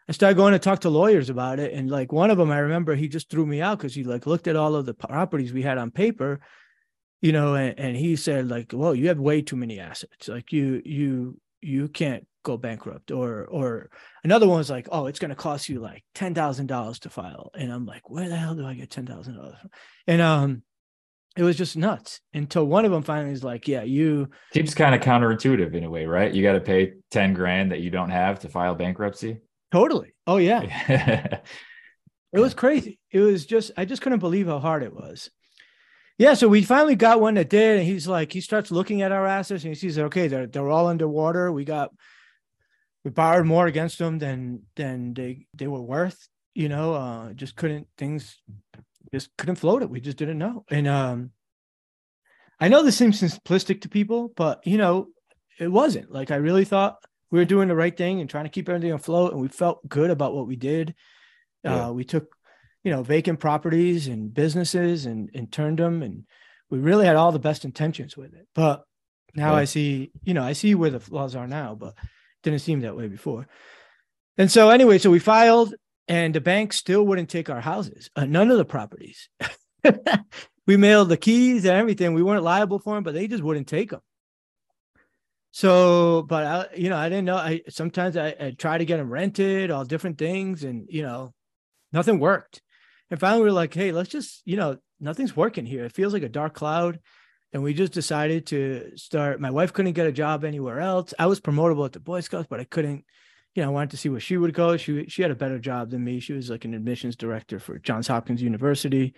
[0.09, 1.73] i started going to talk to lawyers about it.
[1.73, 4.27] And like one of them i remember he just threw me out because he like
[4.27, 6.41] looked at all of the properties we had on paper
[7.21, 10.29] you know and, and he said like well you have way too many assets.
[10.29, 13.91] Like you you you can't go bankrupt or or
[14.25, 17.51] another one was like oh it's going to cost you like $10,000 to file.
[17.55, 19.57] And I'm like where the hell do I get $10,000
[20.07, 20.63] and um
[21.37, 24.95] it was just nuts until one of them finally is like yeah you seems kind
[24.95, 26.33] of counterintuitive in a way right?
[26.33, 29.39] You got to pay 10 grand that you don't have to file bankruptcy?
[29.71, 30.15] Totally.
[30.27, 31.41] Oh yeah.
[32.33, 32.99] It was crazy.
[33.11, 35.31] It was just I just couldn't believe how hard it was.
[36.19, 39.13] Yeah, so we finally got one that did, and he's like, he starts looking at
[39.13, 41.51] our assets and he sees that okay, they're they're all underwater.
[41.53, 41.93] We got
[43.05, 46.29] we borrowed more against them than than they they were worth.
[46.55, 48.41] You know, uh, just couldn't things
[49.13, 49.91] just couldn't float it.
[49.91, 50.65] We just didn't know.
[50.71, 51.31] And um,
[52.61, 55.09] I know this seems simplistic to people, but you know,
[55.59, 56.11] it wasn't.
[56.11, 56.97] Like I really thought
[57.31, 59.87] we were doing the right thing and trying to keep everything afloat, and we felt
[59.89, 60.95] good about what we did.
[61.65, 61.87] Yeah.
[61.87, 62.35] Uh, we took,
[62.85, 66.25] you know, vacant properties and businesses and and turned them, and
[66.71, 68.47] we really had all the best intentions with it.
[68.55, 68.85] But
[69.35, 69.59] now yeah.
[69.59, 71.95] I see, you know, I see where the flaws are now, but
[72.43, 73.47] didn't seem that way before.
[74.37, 75.75] And so, anyway, so we filed,
[76.07, 79.29] and the bank still wouldn't take our houses, uh, none of the properties.
[80.67, 82.15] we mailed the keys and everything.
[82.15, 84.01] We weren't liable for them, but they just wouldn't take them.
[85.51, 87.37] So, but I, you know, I didn't know.
[87.37, 91.33] I sometimes I, I try to get them rented, all different things, and you know,
[91.93, 92.63] nothing worked.
[93.11, 95.85] And finally, we were like, "Hey, let's just, you know, nothing's working here.
[95.85, 97.01] It feels like a dark cloud."
[97.53, 99.41] And we just decided to start.
[99.41, 101.15] My wife couldn't get a job anywhere else.
[101.19, 103.05] I was promotable at the Boy Scouts, but I couldn't.
[103.55, 104.77] You know, I wanted to see where she would go.
[104.77, 106.21] She she had a better job than me.
[106.21, 109.15] She was like an admissions director for Johns Hopkins University.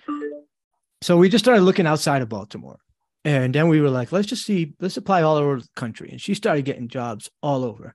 [1.03, 2.79] So we just started looking outside of Baltimore.
[3.25, 6.09] And then we were like, let's just see, let's apply all over the country.
[6.11, 7.95] And she started getting jobs all over.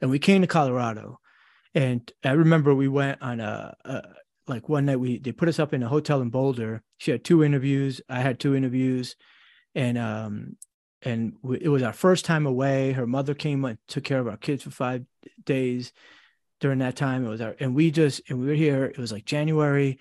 [0.00, 1.18] And we came to Colorado.
[1.74, 4.02] And I remember we went on a, a
[4.46, 6.82] like one night we they put us up in a hotel in Boulder.
[6.98, 8.00] She had two interviews.
[8.08, 9.16] I had two interviews
[9.76, 10.56] and um
[11.02, 12.90] and it was our first time away.
[12.90, 15.04] Her mother came and took care of our kids for five
[15.44, 15.92] days
[16.58, 17.24] during that time.
[17.24, 18.86] It was our and we just and we were here.
[18.86, 20.00] It was like January,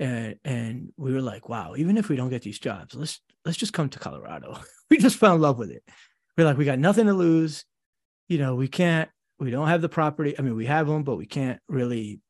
[0.00, 3.58] and and we were like, wow, even if we don't get these jobs, let's let's
[3.58, 4.58] just come to Colorado.
[4.90, 5.84] we just fell in love with it.
[6.36, 7.64] We're like, we got nothing to lose.
[8.28, 9.10] You know, we can't.
[9.38, 10.38] We don't have the property.
[10.38, 12.20] I mean, we have them, but we can't really.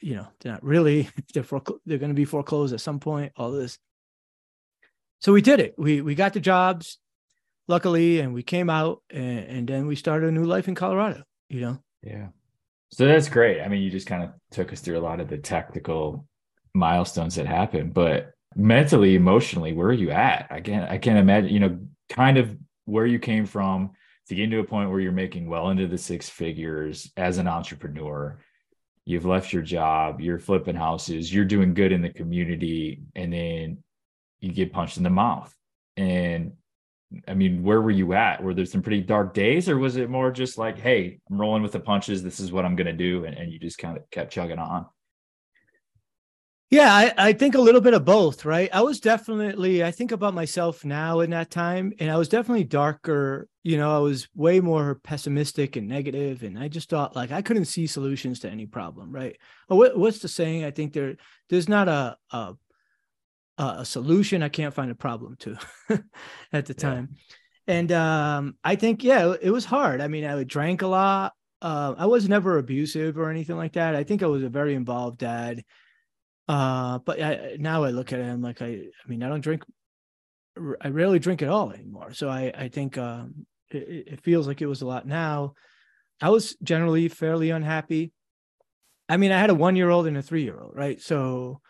[0.00, 1.08] You know, they're not really.
[1.32, 3.32] They're for, they're going to be foreclosed at some point.
[3.34, 3.78] All this
[5.24, 5.74] so we did it.
[5.78, 6.98] We we got the jobs,
[7.66, 11.22] luckily, and we came out, and, and then we started a new life in Colorado.
[11.48, 11.78] You know.
[12.02, 12.26] Yeah.
[12.90, 13.62] So that's great.
[13.62, 16.26] I mean, you just kind of took us through a lot of the technical
[16.74, 20.46] milestones that happened, but mentally, emotionally, where are you at?
[20.50, 21.54] I can't I can't imagine.
[21.54, 21.78] You know,
[22.10, 23.92] kind of where you came from
[24.28, 27.48] to get to a point where you're making well into the six figures as an
[27.48, 28.38] entrepreneur
[29.06, 33.84] you've left your job, you're flipping houses, you're doing good in the community, and then
[34.44, 35.54] you get punched in the mouth.
[35.96, 36.52] And
[37.28, 38.42] I mean, where were you at?
[38.42, 41.62] Were there some pretty dark days, or was it more just like, hey, I'm rolling
[41.62, 44.08] with the punches, this is what I'm gonna do, and, and you just kind of
[44.10, 44.86] kept chugging on?
[46.70, 48.68] Yeah, I, I think a little bit of both, right?
[48.72, 52.64] I was definitely, I think about myself now in that time, and I was definitely
[52.64, 53.48] darker.
[53.62, 57.42] You know, I was way more pessimistic and negative, and I just thought like I
[57.42, 59.36] couldn't see solutions to any problem, right?
[59.68, 60.64] What, what's the saying?
[60.64, 61.16] I think there,
[61.48, 62.54] there's not a, a
[63.58, 65.56] uh, a solution I can't find a problem to
[66.52, 67.10] at the time.
[67.12, 67.34] Yeah.
[67.66, 70.00] And um, I think, yeah, it was hard.
[70.00, 71.32] I mean, I drank a lot.
[71.62, 73.94] Uh, I was never abusive or anything like that.
[73.94, 75.64] I think I was a very involved dad.
[76.46, 79.40] Uh, but I, now I look at it, I'm like, I, I mean, I don't
[79.40, 79.64] drink,
[80.80, 82.12] I rarely drink at all anymore.
[82.12, 85.54] So I, I think um, it, it feels like it was a lot now.
[86.20, 88.12] I was generally fairly unhappy.
[89.08, 91.00] I mean, I had a one year old and a three year old, right?
[91.00, 91.60] So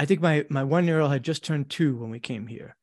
[0.00, 2.74] I think my my one year old had just turned two when we came here.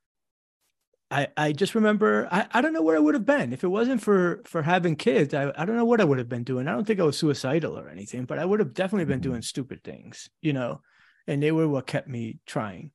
[1.09, 3.69] I, I just remember I, I don't know where I would have been if it
[3.69, 5.33] wasn't for for having kids.
[5.33, 6.67] I, I don't know what I would have been doing.
[6.67, 9.37] I don't think I was suicidal or anything, but I would have definitely been doing
[9.37, 9.53] mm-hmm.
[9.53, 10.81] stupid things, you know,
[11.25, 12.91] and they were what kept me trying.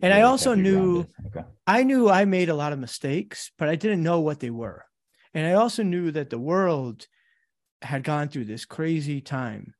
[0.00, 1.46] And yeah, I also knew okay.
[1.66, 4.86] I knew I made a lot of mistakes, but I didn't know what they were.
[5.34, 7.06] And I also knew that the world
[7.82, 9.74] had gone through this crazy time.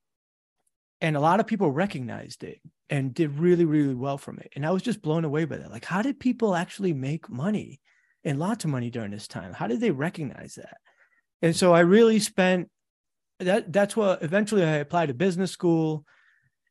[1.01, 4.53] And a lot of people recognized it and did really, really well from it.
[4.57, 5.71] And I was just blown away by that.
[5.71, 7.81] Like, how did people actually make money
[8.25, 9.53] and lots of money during this time?
[9.53, 10.79] How did they recognize that?
[11.43, 12.71] And so I really spent
[13.41, 13.73] that.
[13.73, 16.05] That's what eventually I applied to business school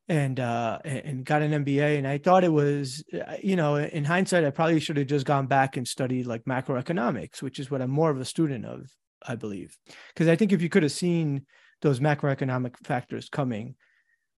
[0.10, 4.06] and uh and got an MBA and I thought it was uh, you know in
[4.06, 7.82] hindsight I probably should have just gone back and studied like macroeconomics which is what
[7.82, 8.90] I'm more of a student of
[9.26, 9.78] I believe
[10.14, 11.46] because I think if you could have seen
[11.82, 13.76] those macroeconomic factors coming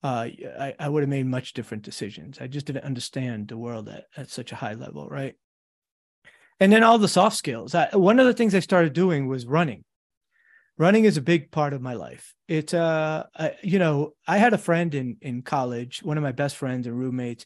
[0.04, 0.28] uh,
[0.60, 2.38] I, I would have made much different decisions.
[2.40, 5.36] I just didn't understand the world at, at such a high level, right?
[6.60, 7.76] And then all the soft skills.
[7.76, 9.84] I, one of the things I started doing was running.
[10.78, 12.34] Running is a big part of my life.
[12.48, 16.32] It's uh, I, you know, I had a friend in in college, one of my
[16.32, 17.46] best friends and roommates.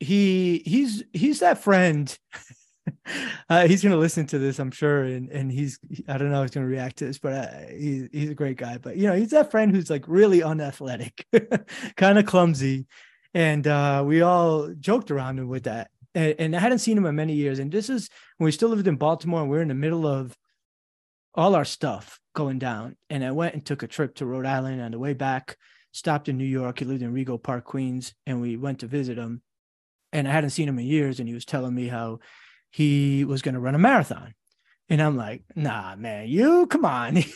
[0.00, 2.16] He he's he's that friend
[3.48, 6.36] uh, he's going to listen to this, I'm sure, and and he's I don't know
[6.36, 8.78] how he's going to react to this, but uh, he's he's a great guy.
[8.78, 11.26] But you know, he's that friend who's like really unathletic,
[11.96, 12.86] kind of clumsy,
[13.34, 15.90] and uh, we all joked around him with that.
[16.14, 17.58] And, and, I hadn't seen him in many years.
[17.58, 20.06] And this is when we still lived in Baltimore, and we are in the middle
[20.06, 20.36] of
[21.34, 22.96] all our stuff going down.
[23.10, 24.80] And I went and took a trip to Rhode Island.
[24.80, 25.56] On the way back,
[25.92, 26.78] stopped in New York.
[26.78, 29.42] He lived in Rego Park, Queens, and we went to visit him.
[30.12, 32.20] And I hadn't seen him in years, and he was telling me how
[32.70, 34.34] he was going to run a marathon.
[34.88, 37.22] And I'm like, nah, man, you come on.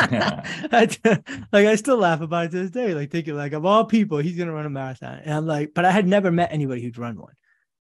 [0.00, 1.00] like
[1.52, 4.36] I still laugh about it to this day, like thinking like of all people, he's
[4.36, 5.20] gonna run a marathon.
[5.24, 7.34] And I'm like, but I had never met anybody who'd run one.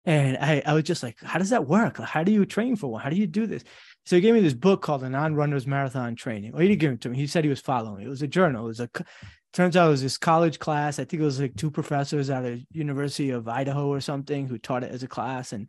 [0.05, 1.99] And I, I was just like, how does that work?
[1.99, 3.03] Like, how do you train for one?
[3.03, 3.63] How do you do this?
[4.07, 6.53] So he gave me this book called The Non-Runners Marathon Training.
[6.53, 7.19] Well, he didn't give it to me.
[7.19, 8.07] He said he was following.
[8.07, 8.65] It was a journal.
[8.65, 8.89] It was a
[9.53, 10.99] turns out it was this college class.
[10.99, 14.57] I think it was like two professors out of University of Idaho or something who
[14.57, 15.53] taught it as a class.
[15.53, 15.69] And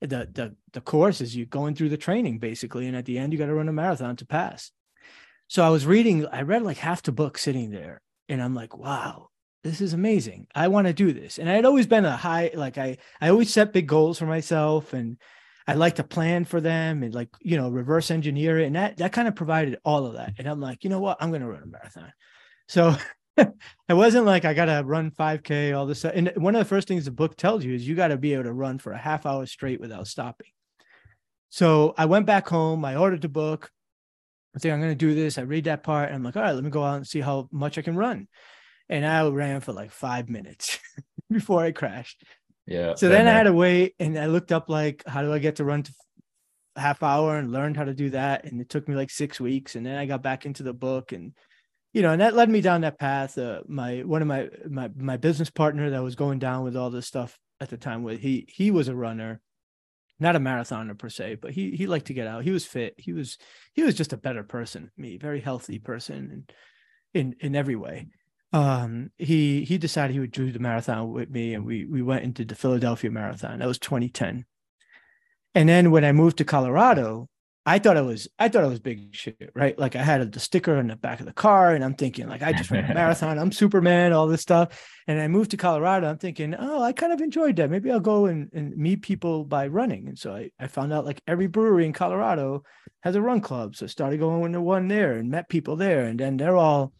[0.00, 3.32] the the the course is you going through the training basically, and at the end
[3.32, 4.70] you got to run a marathon to pass.
[5.48, 8.76] So I was reading, I read like half the book sitting there, and I'm like,
[8.76, 9.30] wow,
[9.64, 10.46] this is amazing.
[10.54, 11.38] I want to do this.
[11.38, 14.26] And I had always been a high, like I I always set big goals for
[14.26, 15.18] myself, and
[15.66, 18.98] I like to plan for them and like you know reverse engineer it, and that
[18.98, 20.34] that kind of provided all of that.
[20.38, 22.12] And I'm like, you know what, I'm to run a marathon.
[22.68, 22.94] So
[23.88, 26.04] it wasn't like I gotta run 5K, all this.
[26.04, 28.34] And one of the first things the book tells you is you got to be
[28.34, 30.48] able to run for a half hour straight without stopping.
[31.50, 33.70] So I went back home, I ordered the book.
[34.54, 35.38] I think I'm gonna do this.
[35.38, 37.20] I read that part, and I'm like, all right, let me go out and see
[37.20, 38.28] how much I can run.
[38.88, 40.78] And I ran for like five minutes
[41.30, 42.24] before I crashed.
[42.66, 42.94] Yeah.
[42.94, 45.56] So then I had to wait, and I looked up like, how do I get
[45.56, 45.92] to run to
[46.78, 48.44] half hour and learned how to do that.
[48.44, 49.76] And it took me like six weeks.
[49.76, 51.34] And then I got back into the book and
[51.92, 53.38] you know, and that led me down that path.
[53.38, 56.90] Uh, my one of my my my business partner that was going down with all
[56.90, 59.40] this stuff at the time with he he was a runner,
[60.20, 62.44] not a marathoner per se, but he he liked to get out.
[62.44, 62.94] He was fit.
[62.98, 63.38] He was
[63.72, 64.90] he was just a better person.
[64.96, 66.52] Me, very healthy person, and
[67.14, 68.08] in in every way.
[68.52, 72.24] Um, he he decided he would do the marathon with me, and we we went
[72.24, 73.58] into the Philadelphia Marathon.
[73.58, 74.44] That was 2010.
[75.54, 77.28] And then when I moved to Colorado,
[77.68, 79.78] I thought it was I thought it was big shit, right?
[79.78, 82.42] Like I had the sticker on the back of the car, and I'm thinking like
[82.42, 84.82] I just ran a marathon, I'm Superman, all this stuff.
[85.06, 86.08] And I moved to Colorado.
[86.08, 87.70] I'm thinking, oh, I kind of enjoyed that.
[87.70, 90.08] Maybe I'll go and, and meet people by running.
[90.08, 92.62] And so I, I found out like every brewery in Colorado
[93.02, 93.76] has a run club.
[93.76, 96.94] So I started going to one there and met people there, and then they're all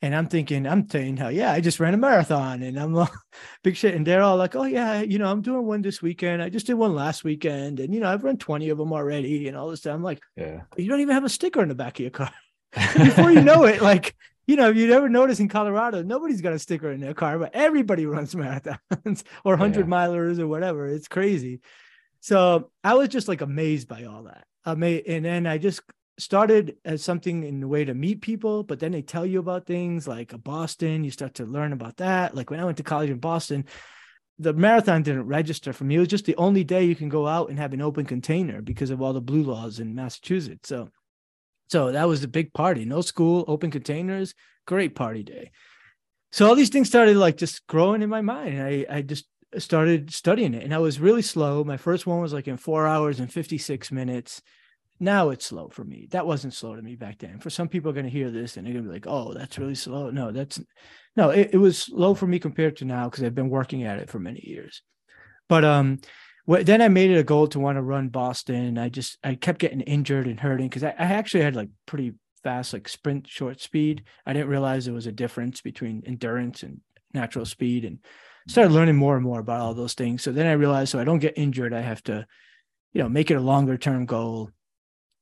[0.00, 3.10] and I'm thinking, I'm saying, hell yeah, I just ran a marathon and I'm like,
[3.64, 3.94] big shit.
[3.94, 6.40] And they're all like, oh yeah, you know, I'm doing one this weekend.
[6.40, 7.80] I just did one last weekend.
[7.80, 9.94] And, you know, I've run 20 of them already and all this stuff.
[9.94, 12.30] I'm like, yeah, you don't even have a sticker in the back of your car.
[12.72, 14.14] Before you know it, like,
[14.46, 17.38] you know, if you ever notice in Colorado, nobody's got a sticker in their car,
[17.38, 19.86] but everybody runs marathons or 100 yeah.
[19.86, 20.86] milers or whatever.
[20.86, 21.60] It's crazy.
[22.20, 24.44] So I was just like amazed by all that.
[24.64, 25.06] Amazed.
[25.06, 25.82] And then I just
[26.18, 29.66] started as something in a way to meet people, but then they tell you about
[29.66, 31.04] things like uh, Boston.
[31.04, 32.34] You start to learn about that.
[32.34, 33.64] Like when I went to college in Boston,
[34.38, 35.96] the marathon didn't register for me.
[35.96, 38.62] It was just the only day you can go out and have an open container
[38.62, 40.68] because of all the blue laws in Massachusetts.
[40.68, 40.90] So,
[41.68, 42.84] so that was a big party.
[42.84, 44.34] No school, open containers,
[44.66, 45.50] great party day.
[46.30, 48.62] So all these things started like just growing in my mind.
[48.62, 51.64] I I just started studying it, and I was really slow.
[51.64, 54.42] My first one was like in four hours and fifty six minutes
[55.00, 56.08] now it's slow for me.
[56.10, 57.38] That wasn't slow to me back then.
[57.38, 59.32] For some people are going to hear this and they're going to be like, "Oh,
[59.34, 60.60] that's really slow." No, that's
[61.16, 61.30] no.
[61.30, 64.10] It, it was slow for me compared to now because I've been working at it
[64.10, 64.82] for many years.
[65.48, 66.00] But um,
[66.46, 68.78] then I made it a goal to want to run Boston.
[68.78, 72.14] I just I kept getting injured and hurting because I, I actually had like pretty
[72.42, 74.04] fast like sprint short speed.
[74.26, 76.80] I didn't realize there was a difference between endurance and
[77.14, 77.98] natural speed and
[78.48, 80.22] started learning more and more about all those things.
[80.22, 82.26] So then I realized so I don't get injured, I have to,
[82.92, 84.50] you know, make it a longer term goal.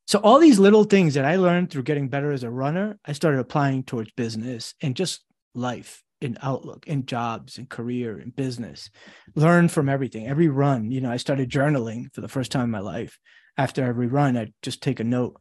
[0.06, 3.12] So all these little things that I learned through getting better as a runner, I
[3.12, 8.88] started applying towards business and just life and outlook and jobs and career and business.
[9.34, 10.90] Learn from everything every run.
[10.90, 13.18] You know i started journaling for the first time in my life.
[13.58, 15.36] After every run i'd just take a note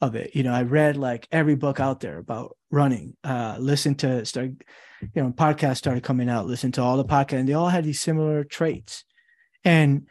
[0.00, 0.30] of it.
[0.34, 3.16] You know i read like every book out there about running.
[3.22, 4.50] Uh listen to start
[5.02, 6.46] you know podcasts started coming out.
[6.46, 9.04] Listen to all the podcasts and they all had these similar traits.
[9.64, 10.06] And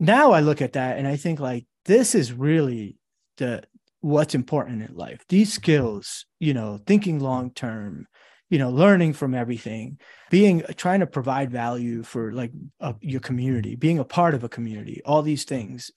[0.00, 2.96] now i look at that and i think like this is really
[3.36, 3.62] the
[4.00, 5.24] what's important in life.
[5.28, 8.06] These skills you know thinking long term
[8.50, 9.98] you know learning from everything
[10.30, 14.48] being trying to provide value for like a, your community being a part of a
[14.48, 15.90] community all these things.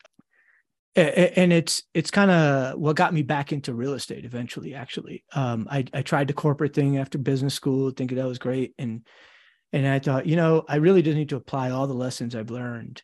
[0.97, 5.25] And it's it's kind of what got me back into real estate eventually actually.
[5.33, 9.01] Um, I, I tried the corporate thing after business school thinking that was great and
[9.73, 12.49] and i thought you know i really just need to apply all the lessons i've
[12.49, 13.03] learned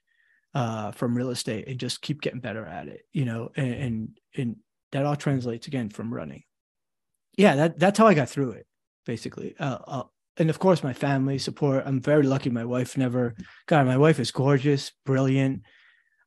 [0.53, 4.09] uh, from real estate and just keep getting better at it you know and, and
[4.35, 4.55] and
[4.91, 6.43] that all translates again from running
[7.37, 8.65] yeah that that's how i got through it
[9.05, 9.55] basically.
[9.59, 10.03] Uh, uh,
[10.37, 11.83] and of course, my family support.
[11.85, 12.49] I'm very lucky.
[12.49, 13.35] My wife never,
[13.67, 15.63] God, my wife is gorgeous, brilliant.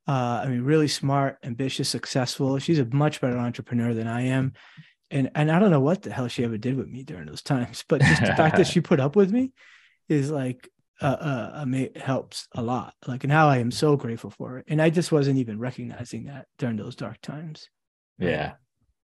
[0.07, 2.59] Uh, I mean, really smart, ambitious, successful.
[2.59, 4.53] She's a much better entrepreneur than I am.
[5.09, 7.41] And, and I don't know what the hell she ever did with me during those
[7.41, 9.51] times, but just the fact that she put up with me
[10.07, 10.69] is like,
[11.01, 12.93] uh, uh, it helps a lot.
[13.07, 14.65] Like, and how I am so grateful for it.
[14.67, 17.69] And I just wasn't even recognizing that during those dark times.
[18.17, 18.53] Yeah.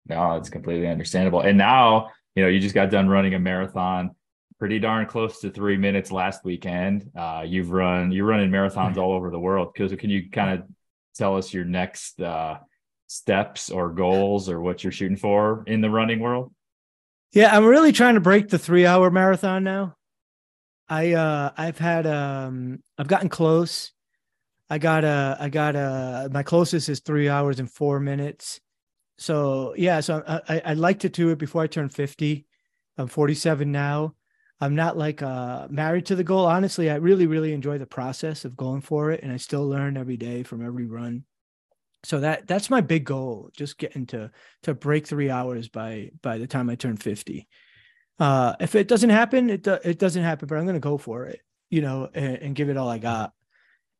[0.07, 1.41] No, it's completely understandable.
[1.41, 4.11] And now you know, you just got done running a marathon
[4.59, 7.09] pretty darn close to three minutes last weekend.
[7.17, 9.73] Uh, you've run, you're running marathons all over the world.
[9.73, 10.67] Because can you kind of
[11.15, 12.59] tell us your next uh,
[13.07, 16.53] steps or goals or what you're shooting for in the running world?
[17.33, 19.96] Yeah, I'm really trying to break the three hour marathon now.
[20.89, 23.91] I uh I've had um I've gotten close.
[24.69, 28.59] I got a I got a my closest is three hours and four minutes
[29.17, 32.45] so yeah, so I, I'd like to do it before I turn 50.
[32.97, 34.13] I'm 47 now.
[34.59, 36.45] I'm not like uh, married to the goal.
[36.45, 39.97] Honestly, I really, really enjoy the process of going for it, and I still learn
[39.97, 41.25] every day from every run.
[42.03, 44.31] So that that's my big goal, just getting to
[44.63, 47.47] to break three hours by by the time I turn 50.
[48.19, 51.25] Uh, if it doesn't happen, it do, it doesn't happen, but I'm gonna go for
[51.25, 53.33] it, you know, and, and give it all I got.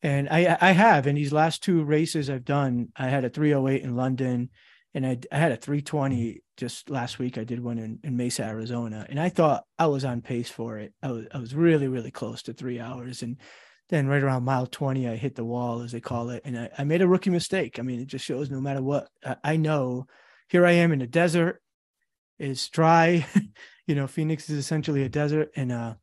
[0.02, 2.90] And I I have in these last two races I've done.
[2.96, 4.50] I had a 308 in London
[4.98, 7.38] and I, I had a 320 just last week.
[7.38, 10.80] I did one in, in Mesa, Arizona, and I thought I was on pace for
[10.80, 10.92] it.
[11.04, 13.22] I was, I was really, really close to three hours.
[13.22, 13.38] And
[13.90, 16.42] then right around mile 20, I hit the wall, as they call it.
[16.46, 17.78] And I, I made a rookie mistake.
[17.78, 19.08] I mean, it just shows no matter what,
[19.44, 20.08] I know
[20.50, 21.62] here I am in the desert.
[22.40, 23.26] It's dry.
[23.88, 25.52] you know, Phoenix is essentially a desert.
[25.56, 25.96] And, uh,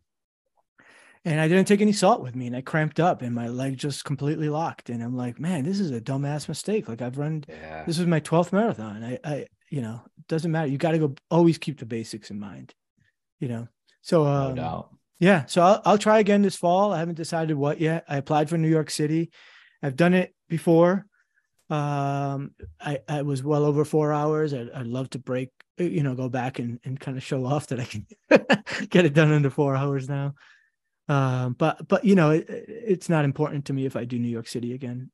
[1.25, 3.79] and I didn't take any salt with me and I cramped up and my leg
[3.79, 4.91] just completely locked.
[4.91, 6.89] And I'm like, man, this is a dumbass mistake.
[6.89, 7.85] Like I've run, yeah.
[7.85, 9.03] this is my 12th marathon.
[9.03, 10.69] I, I, you know, it doesn't matter.
[10.69, 12.75] You got to go always keep the basics in mind,
[13.41, 13.69] you know?
[14.03, 14.91] So, um, no
[15.25, 15.47] yeah.
[15.47, 16.93] So I'll, I'll try again this fall.
[16.93, 18.05] I haven't decided what yet.
[18.09, 19.31] I applied for New York City.
[19.83, 21.07] I've done it before.
[21.71, 24.53] Um, I, I was well over four hours.
[24.53, 27.69] I'd, I'd love to break, you know, go back and, and kind of show off
[27.69, 28.07] that I can
[28.89, 30.35] get it done under four hours now.
[31.07, 34.29] Um, but but you know, it, it's not important to me if I do New
[34.29, 35.11] York City again.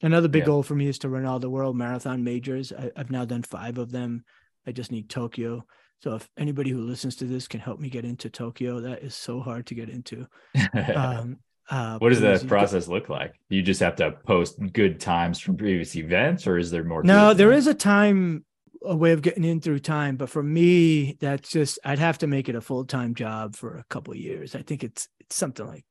[0.00, 0.46] Another big yeah.
[0.46, 2.72] goal for me is to run all the world marathon majors.
[2.72, 4.24] I, have now done five of them.
[4.66, 5.64] I just need Tokyo.
[6.00, 9.16] So if anybody who listens to this can help me get into Tokyo, that is
[9.16, 10.26] so hard to get into.
[10.94, 11.38] Um,
[11.70, 13.34] uh, what does that process look like?
[13.50, 17.02] You just have to post good times from previous events, or is there more?
[17.02, 18.46] No, there is a time
[18.84, 20.16] a way of getting in through time.
[20.16, 23.76] But for me, that's just I'd have to make it a full time job for
[23.76, 24.54] a couple years.
[24.54, 25.84] I think it's it's something like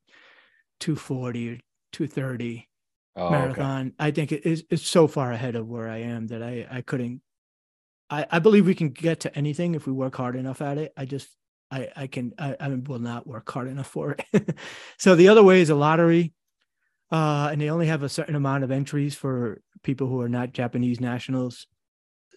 [0.79, 1.57] two forty or
[1.91, 2.67] two thirty
[3.15, 3.87] oh, marathon.
[3.87, 3.95] Okay.
[3.99, 6.81] I think it is it's so far ahead of where I am that I I
[6.81, 7.21] couldn't.
[8.09, 10.93] I I believe we can get to anything if we work hard enough at it.
[10.97, 11.29] I just
[11.71, 14.57] I I can I, I will not work hard enough for it.
[14.97, 16.33] so the other way is a lottery.
[17.09, 20.51] Uh, and they only have a certain amount of entries for people who are not
[20.51, 21.65] Japanese nationals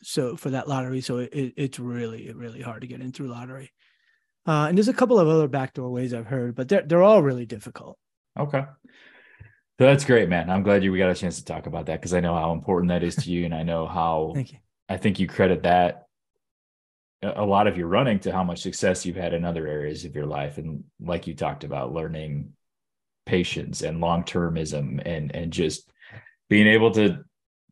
[0.02, 1.00] so for that lottery.
[1.00, 3.72] So it, it's really, really hard to get in through lottery.
[4.46, 7.22] Uh, and there's a couple of other backdoor ways I've heard, but they're they're all
[7.22, 7.98] really difficult.
[8.38, 8.64] Okay.
[9.78, 10.50] So that's great, man.
[10.50, 12.52] I'm glad you we got a chance to talk about that because I know how
[12.52, 14.34] important that is to you, and I know how.
[14.88, 16.06] I think you credit that
[17.22, 20.14] a lot of your running to how much success you've had in other areas of
[20.14, 22.52] your life, and like you talked about, learning
[23.26, 25.90] patience and long-termism and and just
[26.48, 27.22] being able to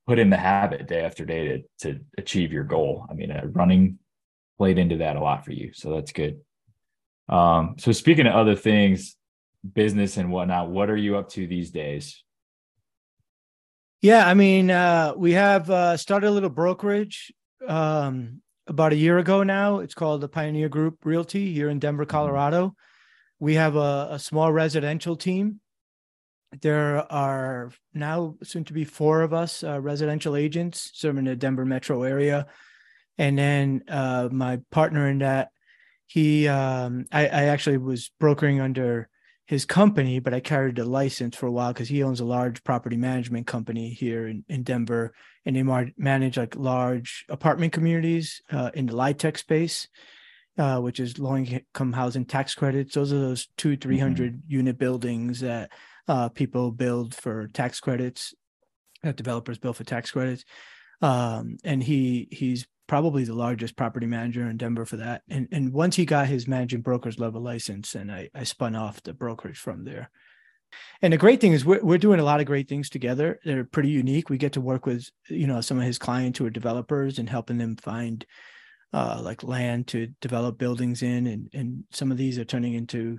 [0.08, 3.04] put in the habit day after day to, to achieve your goal.
[3.10, 3.98] I mean, uh, running
[4.56, 5.72] played into that a lot for you.
[5.74, 6.40] So that's good.
[7.28, 9.16] Um, so speaking of other things,
[9.74, 12.24] business and whatnot, what are you up to these days?
[14.00, 17.30] Yeah, I mean, uh, we have uh, started a little brokerage
[17.66, 19.80] um, about a year ago now.
[19.80, 22.10] It's called the Pioneer Group Realty here in Denver, mm-hmm.
[22.10, 22.74] Colorado.
[23.40, 25.60] We have a, a small residential team.
[26.62, 31.64] There are now soon to be four of us uh, residential agents serving the Denver
[31.64, 32.46] metro area.
[33.18, 35.50] And then uh, my partner in that,
[36.06, 39.08] he, um, I, I actually was brokering under
[39.46, 42.62] his company, but I carried the license for a while because he owns a large
[42.64, 45.62] property management company here in, in Denver, and they
[45.96, 49.88] manage like large apartment communities uh, in the LIHTC space,
[50.58, 52.94] uh, which is low income housing tax credits.
[52.94, 54.40] Those are those two, 300 mm-hmm.
[54.52, 55.70] unit buildings that
[56.08, 58.34] uh, people build for tax credits,
[59.02, 60.44] that developers build for tax credits.
[61.00, 65.22] Um, and he he's probably the largest property manager in Denver for that.
[65.28, 69.02] And and once he got his managing broker's level license, and I, I spun off
[69.02, 70.10] the brokerage from there.
[71.00, 73.38] And the great thing is we're we're doing a lot of great things together.
[73.44, 74.28] They're pretty unique.
[74.28, 77.30] We get to work with you know some of his clients who are developers and
[77.30, 78.26] helping them find
[78.92, 83.18] uh, like land to develop buildings in, and and some of these are turning into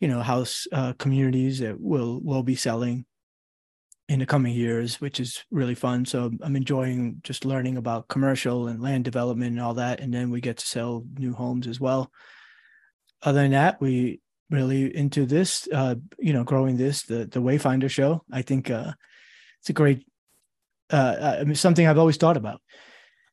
[0.00, 3.04] you know house uh, communities that will will be selling
[4.08, 6.06] in the coming years, which is really fun.
[6.06, 10.00] So I'm enjoying just learning about commercial and land development and all that.
[10.00, 12.10] And then we get to sell new homes as well.
[13.22, 14.20] Other than that, we
[14.50, 18.24] really into this, uh, you know, growing this, the the Wayfinder show.
[18.32, 18.92] I think uh,
[19.60, 20.06] it's a great,
[20.90, 22.62] uh, I mean, something I've always thought about.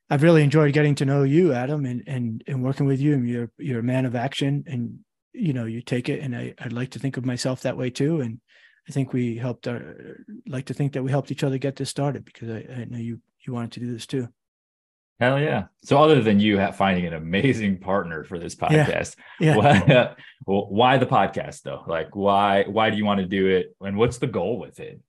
[0.09, 3.13] I've really enjoyed getting to know you, Adam, and and and working with you.
[3.13, 4.99] And you're you're a man of action, and
[5.33, 6.21] you know you take it.
[6.21, 8.21] And I I'd like to think of myself that way too.
[8.21, 8.39] And
[8.87, 11.89] I think we helped our like to think that we helped each other get this
[11.89, 14.27] started because I, I know you you wanted to do this too.
[15.19, 15.65] Hell yeah!
[15.83, 19.55] So other than you finding an amazing partner for this podcast, yeah, yeah.
[19.55, 21.83] Why, well, why the podcast though?
[21.87, 24.99] Like why why do you want to do it, and what's the goal with it?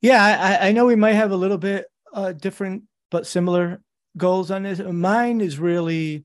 [0.00, 3.80] Yeah, I, I know we might have a little bit uh, different but similar
[4.16, 4.80] goals on this.
[4.80, 6.24] Mine is really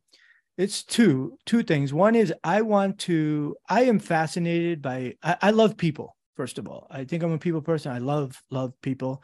[0.58, 1.94] it's two two things.
[1.94, 3.56] One is I want to.
[3.68, 5.16] I am fascinated by.
[5.22, 6.88] I, I love people first of all.
[6.90, 7.92] I think I'm a people person.
[7.92, 9.24] I love love people,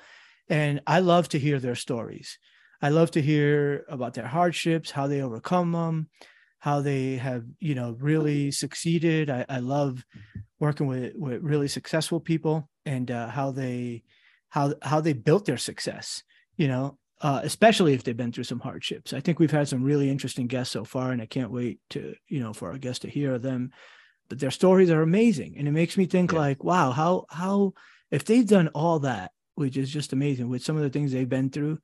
[0.49, 2.37] and I love to hear their stories.
[2.81, 6.09] I love to hear about their hardships, how they overcome them,
[6.59, 9.29] how they have you know really succeeded.
[9.29, 10.03] I, I love
[10.59, 14.03] working with with really successful people and uh, how they
[14.49, 16.23] how how they built their success.
[16.57, 19.13] You know, uh, especially if they've been through some hardships.
[19.13, 22.15] I think we've had some really interesting guests so far, and I can't wait to
[22.27, 23.71] you know for our guests to hear them
[24.31, 26.39] but their stories are amazing and it makes me think yeah.
[26.39, 27.73] like wow how how
[28.11, 31.27] if they've done all that which is just amazing with some of the things they've
[31.27, 31.77] been through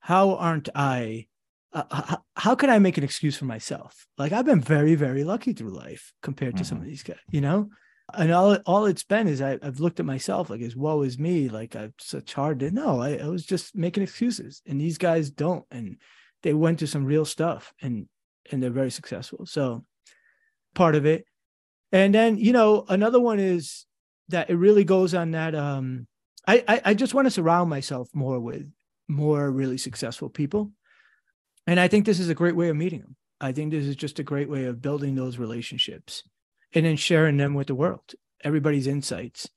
[0.00, 1.26] how aren't i
[1.72, 5.24] uh, how, how can i make an excuse for myself like i've been very very
[5.24, 6.68] lucky through life compared to mm-hmm.
[6.68, 7.70] some of these guys you know
[8.16, 11.18] and all all it's been is I, have looked at myself like as woe is
[11.18, 13.00] me like i've such hard to know.
[13.00, 15.98] I, I was just making excuses and these guys don't and
[16.42, 18.08] they went to some real stuff and
[18.50, 19.84] and they're very successful so
[20.74, 21.26] part of it
[21.94, 23.86] and then, you know, another one is
[24.28, 26.08] that it really goes on that um
[26.46, 28.70] I, I, I just want to surround myself more with
[29.08, 30.72] more really successful people.
[31.66, 33.16] And I think this is a great way of meeting them.
[33.40, 36.24] I think this is just a great way of building those relationships
[36.74, 38.14] and then sharing them with the world.
[38.42, 39.48] Everybody's insights,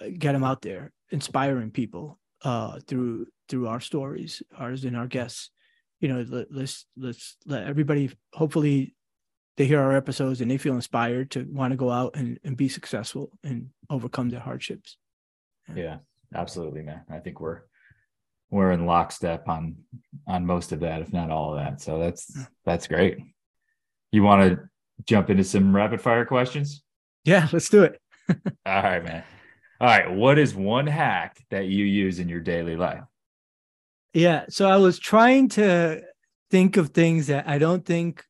[0.00, 5.06] uh, get them out there, inspiring people uh, through through our stories, ours and our
[5.06, 5.50] guests.
[5.98, 8.94] You know, let, let's let's let everybody hopefully
[9.56, 12.56] they hear our episodes and they feel inspired to want to go out and, and
[12.56, 14.96] be successful and overcome their hardships.
[15.74, 15.98] Yeah,
[16.34, 17.02] absolutely, man.
[17.10, 17.62] I think we're
[18.50, 19.76] we're in lockstep on
[20.26, 21.80] on most of that, if not all of that.
[21.80, 23.18] So that's that's great.
[24.12, 24.58] You want to
[25.06, 26.82] jump into some rapid fire questions?
[27.24, 28.00] Yeah, let's do it.
[28.66, 29.24] all right, man.
[29.80, 30.10] All right.
[30.10, 33.04] What is one hack that you use in your daily life?
[34.12, 34.44] Yeah.
[34.48, 36.02] So I was trying to
[36.50, 38.24] think of things that I don't think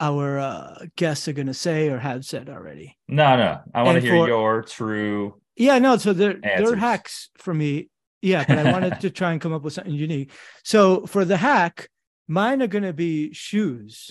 [0.00, 2.96] our uh, guests are going to say or have said already.
[3.06, 5.40] No, no, I want to hear for, your true.
[5.56, 5.98] Yeah, no.
[5.98, 7.90] So they're they're hacks for me.
[8.22, 10.32] Yeah, but I wanted to try and come up with something unique.
[10.64, 11.88] So for the hack,
[12.28, 14.10] mine are going to be shoes,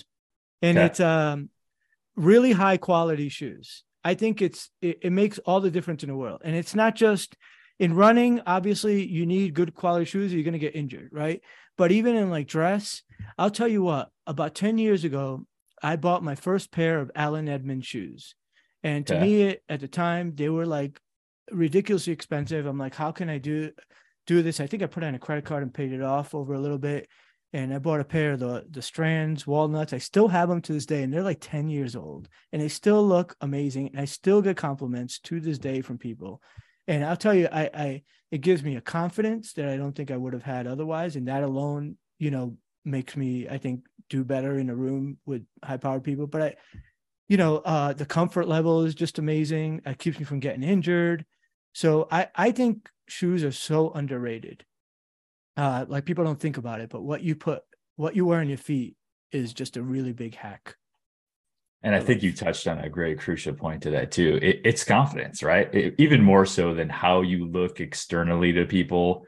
[0.62, 0.86] and okay.
[0.86, 1.50] it's um
[2.16, 3.84] really high quality shoes.
[4.04, 6.94] I think it's it, it makes all the difference in the world, and it's not
[6.94, 7.36] just
[7.78, 8.40] in running.
[8.46, 10.32] Obviously, you need good quality shoes.
[10.32, 11.42] Or you're going to get injured, right?
[11.76, 13.02] But even in like dress,
[13.38, 14.08] I'll tell you what.
[14.26, 15.44] About ten years ago,
[15.82, 18.34] I bought my first pair of Allen Edmonds shoes.
[18.82, 19.22] And to Okay.
[19.22, 20.98] me at the time, they were like
[21.50, 22.64] ridiculously expensive.
[22.66, 23.72] I'm like, how can I do
[24.26, 24.60] do this?
[24.60, 26.78] I think I put on a credit card and paid it off over a little
[26.78, 27.08] bit.
[27.52, 29.92] And I bought a pair of the the strands, walnuts.
[29.92, 32.68] I still have them to this day, and they're like 10 years old, and they
[32.68, 33.88] still look amazing.
[33.88, 36.42] And I still get compliments to this day from people.
[36.86, 40.10] And I'll tell you, I, I it gives me a confidence that I don't think
[40.10, 41.16] I would have had otherwise.
[41.16, 45.44] And that alone, you know, makes me, I think, do better in a room with
[45.64, 46.26] high powered people.
[46.26, 46.54] But I,
[47.28, 49.82] you know, uh, the comfort level is just amazing.
[49.86, 51.24] It keeps me from getting injured.
[51.72, 54.64] So I, I think shoes are so underrated.
[55.56, 57.62] Uh, like people don't think about it, but what you put,
[57.96, 58.96] what you wear on your feet
[59.32, 60.76] is just a really big hack.
[61.82, 64.38] And I think you touched on a great crucial point to that too.
[64.42, 65.72] It, it's confidence, right?
[65.74, 69.26] It- even more so than how you look externally to people.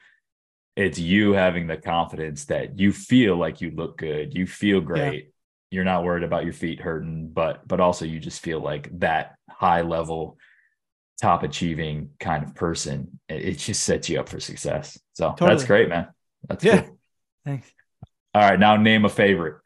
[0.77, 5.31] It's you having the confidence that you feel like you look good, you feel great.
[5.71, 9.37] You're not worried about your feet hurting, but but also you just feel like that
[9.49, 10.39] high level,
[11.21, 13.19] top achieving kind of person.
[13.29, 14.99] It, it just sets you up for success.
[15.15, 16.09] So that's great, man.
[16.49, 16.83] That's Yeah.
[16.83, 16.99] cool.
[17.45, 17.71] Thanks.
[18.35, 19.57] All right, now name a favorite.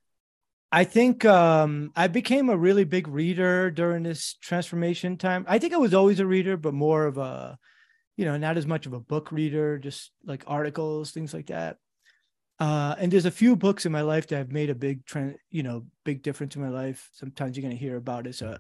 [0.73, 5.45] I think um, I became a really big reader during this transformation time.
[5.49, 7.57] I think I was always a reader, but more of a,
[8.17, 11.77] you know, not as much of a book reader, just like articles, things like that.
[12.59, 15.37] Uh, and there's a few books in my life that have made a big trend,
[15.51, 17.09] you know, big difference in my life.
[17.13, 18.35] Sometimes you're going to hear about it.
[18.35, 18.57] So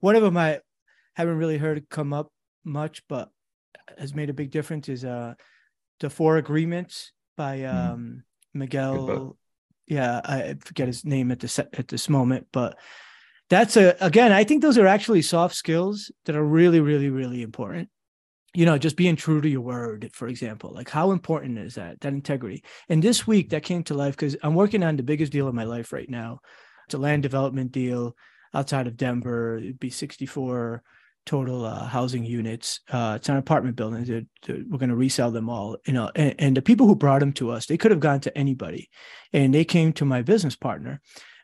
[0.00, 0.60] one of them I
[1.14, 2.30] haven't really heard come up
[2.64, 3.30] much, but
[3.96, 5.34] has made a big difference is uh,
[6.00, 7.74] The Four Agreements by Mhm.
[7.92, 8.22] um,
[8.54, 9.36] Miguel
[9.86, 12.78] yeah i forget his name at this at this moment but
[13.48, 17.40] that's a again i think those are actually soft skills that are really really really
[17.42, 17.88] important.
[18.54, 22.00] You know just being true to your word for example like how important is that
[22.00, 22.64] that integrity?
[22.88, 25.54] And this week that came to life because i'm working on the biggest deal of
[25.54, 26.40] my life right now.
[26.86, 28.16] It's a land development deal
[28.54, 29.58] outside of denver.
[29.58, 30.82] It'd be 64
[31.28, 32.80] total uh, housing units.
[32.90, 34.02] Uh, it's an apartment building.
[34.04, 36.96] They're- they're- we're going to resell them all you know and, and the people who
[36.96, 38.88] brought them to us they could have gone to anybody.
[39.32, 41.00] And they came to my business partner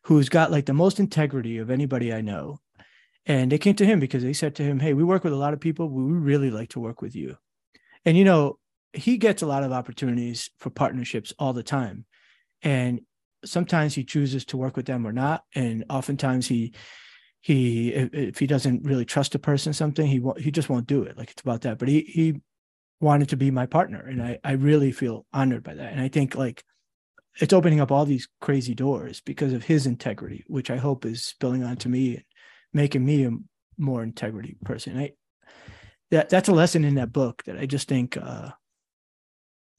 [0.06, 2.60] who's got like the most integrity of anybody i know.
[3.26, 5.42] And they came to him because they said to him hey we work with a
[5.44, 5.88] lot of people.
[5.90, 7.36] We really like to work with you.
[8.06, 8.58] And you know
[8.92, 12.06] he gets a lot of opportunities for partnerships all the time.
[12.62, 13.00] And
[13.44, 15.42] sometimes he chooses to work with them or not.
[15.54, 16.74] And oftentimes he
[17.44, 20.86] he if, if he doesn't really trust a person something he won't he just won't
[20.86, 21.18] do it.
[21.18, 21.76] Like it's about that.
[21.78, 22.40] But he he
[23.02, 25.92] wanted to be my partner and i i really feel honored by that.
[25.92, 26.64] And i think like
[27.42, 31.22] it's opening up all these crazy doors because of his integrity which i hope is
[31.22, 32.24] spilling onto me and
[32.72, 33.32] making me a
[33.76, 34.96] more integrity person.
[34.96, 35.12] I
[36.10, 38.52] that that's a lesson in that book that i just think uh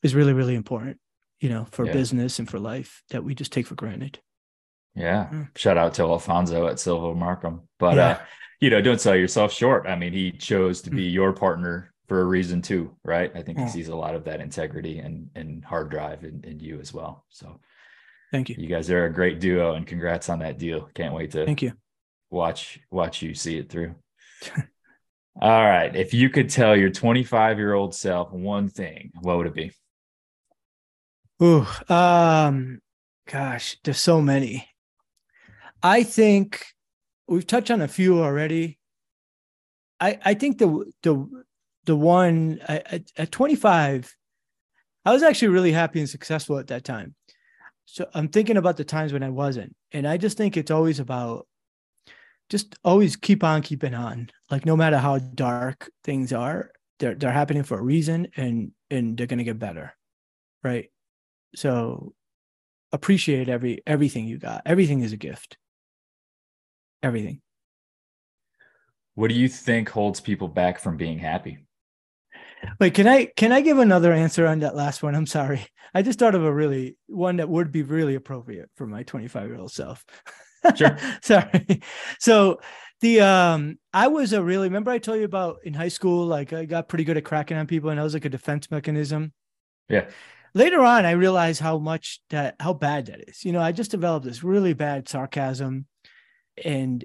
[0.03, 0.99] is really really important
[1.39, 1.93] you know for Yeah.
[1.93, 4.19] business and for life that we just take for granted
[4.95, 5.27] Yeah.
[5.31, 5.49] Mm.
[5.57, 7.67] Shout out to Alfonso at Silva Markham.
[7.79, 8.07] But Yeah.
[8.07, 8.19] uh,
[8.61, 9.85] you know, don't sell yourself short.
[9.87, 10.95] I mean, he chose to Mm.
[10.95, 13.31] be your partner for a reason too, right?
[13.35, 16.59] I think he sees a lot of that integrity and and hard drive in, in
[16.59, 17.25] you as well.
[17.29, 17.59] So
[18.31, 20.89] thank you you guys are a great duo and congrats on that deal.
[20.93, 21.73] Can't wait to thank you
[22.29, 23.95] watch watch you see it through.
[25.41, 25.93] All right.
[25.95, 29.71] If you could tell your 25 year old self one thing, what would it be?
[31.43, 32.79] Ooh, um,
[33.29, 34.69] gosh, there's so many.
[35.85, 36.65] I think
[37.27, 38.79] we've touched on a few already.
[39.99, 41.43] I I think the the
[41.85, 44.15] the one at, at 25,
[45.05, 47.13] I was actually really happy and successful at that time.
[47.85, 50.99] So I'm thinking about the times when I wasn't, and I just think it's always
[50.99, 51.45] about
[52.49, 54.31] just always keep on keeping on.
[54.49, 59.15] Like no matter how dark things are, they're they're happening for a reason, and and
[59.15, 59.95] they're gonna get better,
[60.63, 60.89] right?
[61.55, 62.15] So
[62.91, 64.63] appreciate every everything you got.
[64.65, 65.57] Everything is a gift.
[67.05, 67.39] Everything.
[69.13, 71.59] What do you think holds people back from being happy?
[72.79, 75.13] Wait, can I can I give another answer on that last one?
[75.13, 75.67] I'm sorry.
[75.93, 79.47] I just thought of a really one that would be really appropriate for my 25
[79.47, 80.03] year old self.
[80.75, 80.97] Sure.
[81.21, 81.83] sorry.
[82.19, 82.59] So
[83.01, 86.53] the um I was a really remember I told you about in high school, like
[86.53, 89.31] I got pretty good at cracking on people and I was like a defense mechanism.
[89.89, 90.09] Yeah.
[90.55, 93.45] Later on, I realized how much that how bad that is.
[93.45, 95.85] You know, I just developed this really bad sarcasm
[96.63, 97.03] and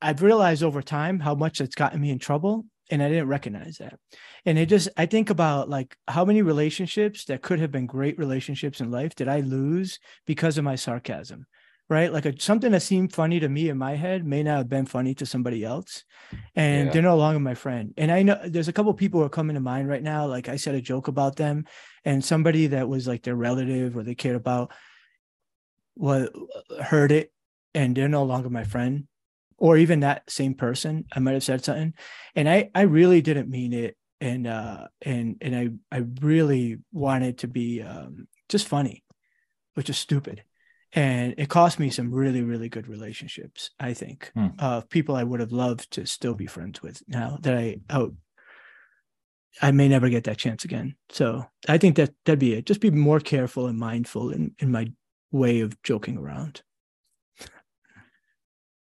[0.00, 3.78] I've realized over time how much it's gotten me in trouble and I didn't recognize
[3.78, 3.98] that.
[4.46, 8.18] And it just I think about like how many relationships that could have been great
[8.18, 11.46] relationships in life did I lose because of my sarcasm?
[11.90, 12.12] Right?
[12.12, 14.84] Like a, something that seemed funny to me in my head may not have been
[14.84, 16.04] funny to somebody else.
[16.54, 16.92] And Yeah.
[16.92, 17.94] they're no longer my friend.
[17.96, 20.26] And I know there's a couple people who are coming to mind right now.
[20.26, 21.64] Like I said a joke about them
[22.04, 24.72] and somebody that was like their relative or they cared about
[25.94, 26.30] what
[26.70, 27.32] uh, heard it
[27.78, 29.06] and they're no longer my friend
[29.56, 31.94] or even that same person, I might have said something,
[32.34, 37.38] and I I really didn't mean it, and uh and and I I really wanted
[37.38, 39.04] to be um, just funny,
[39.74, 40.44] which is stupid,
[40.92, 43.70] and it cost me some really really good relationships.
[43.80, 44.48] I think Hmm.
[44.58, 48.12] of people I would have loved to still be friends with now that I out.
[49.60, 50.94] I may never get that chance again.
[51.10, 52.66] So I think that that'd be it.
[52.66, 54.92] Just be more careful and mindful in, in my
[55.32, 56.62] way of joking around.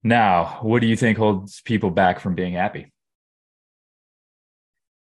[0.05, 2.93] Now, what do you think holds people back from being happy?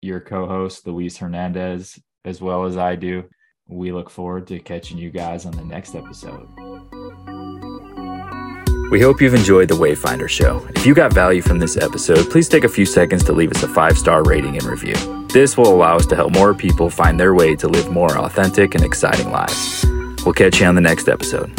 [0.00, 3.24] your co-host Luis Hernandez as well as I do.
[3.68, 6.48] We look forward to catching you guys on the next episode.
[8.90, 10.66] We hope you've enjoyed the Wayfinder Show.
[10.76, 13.62] If you got value from this episode, please take a few seconds to leave us
[13.62, 14.94] a five star rating and review.
[15.32, 18.74] This will allow us to help more people find their way to live more authentic
[18.74, 19.86] and exciting lives.
[20.26, 21.50] We'll catch you on the next episode.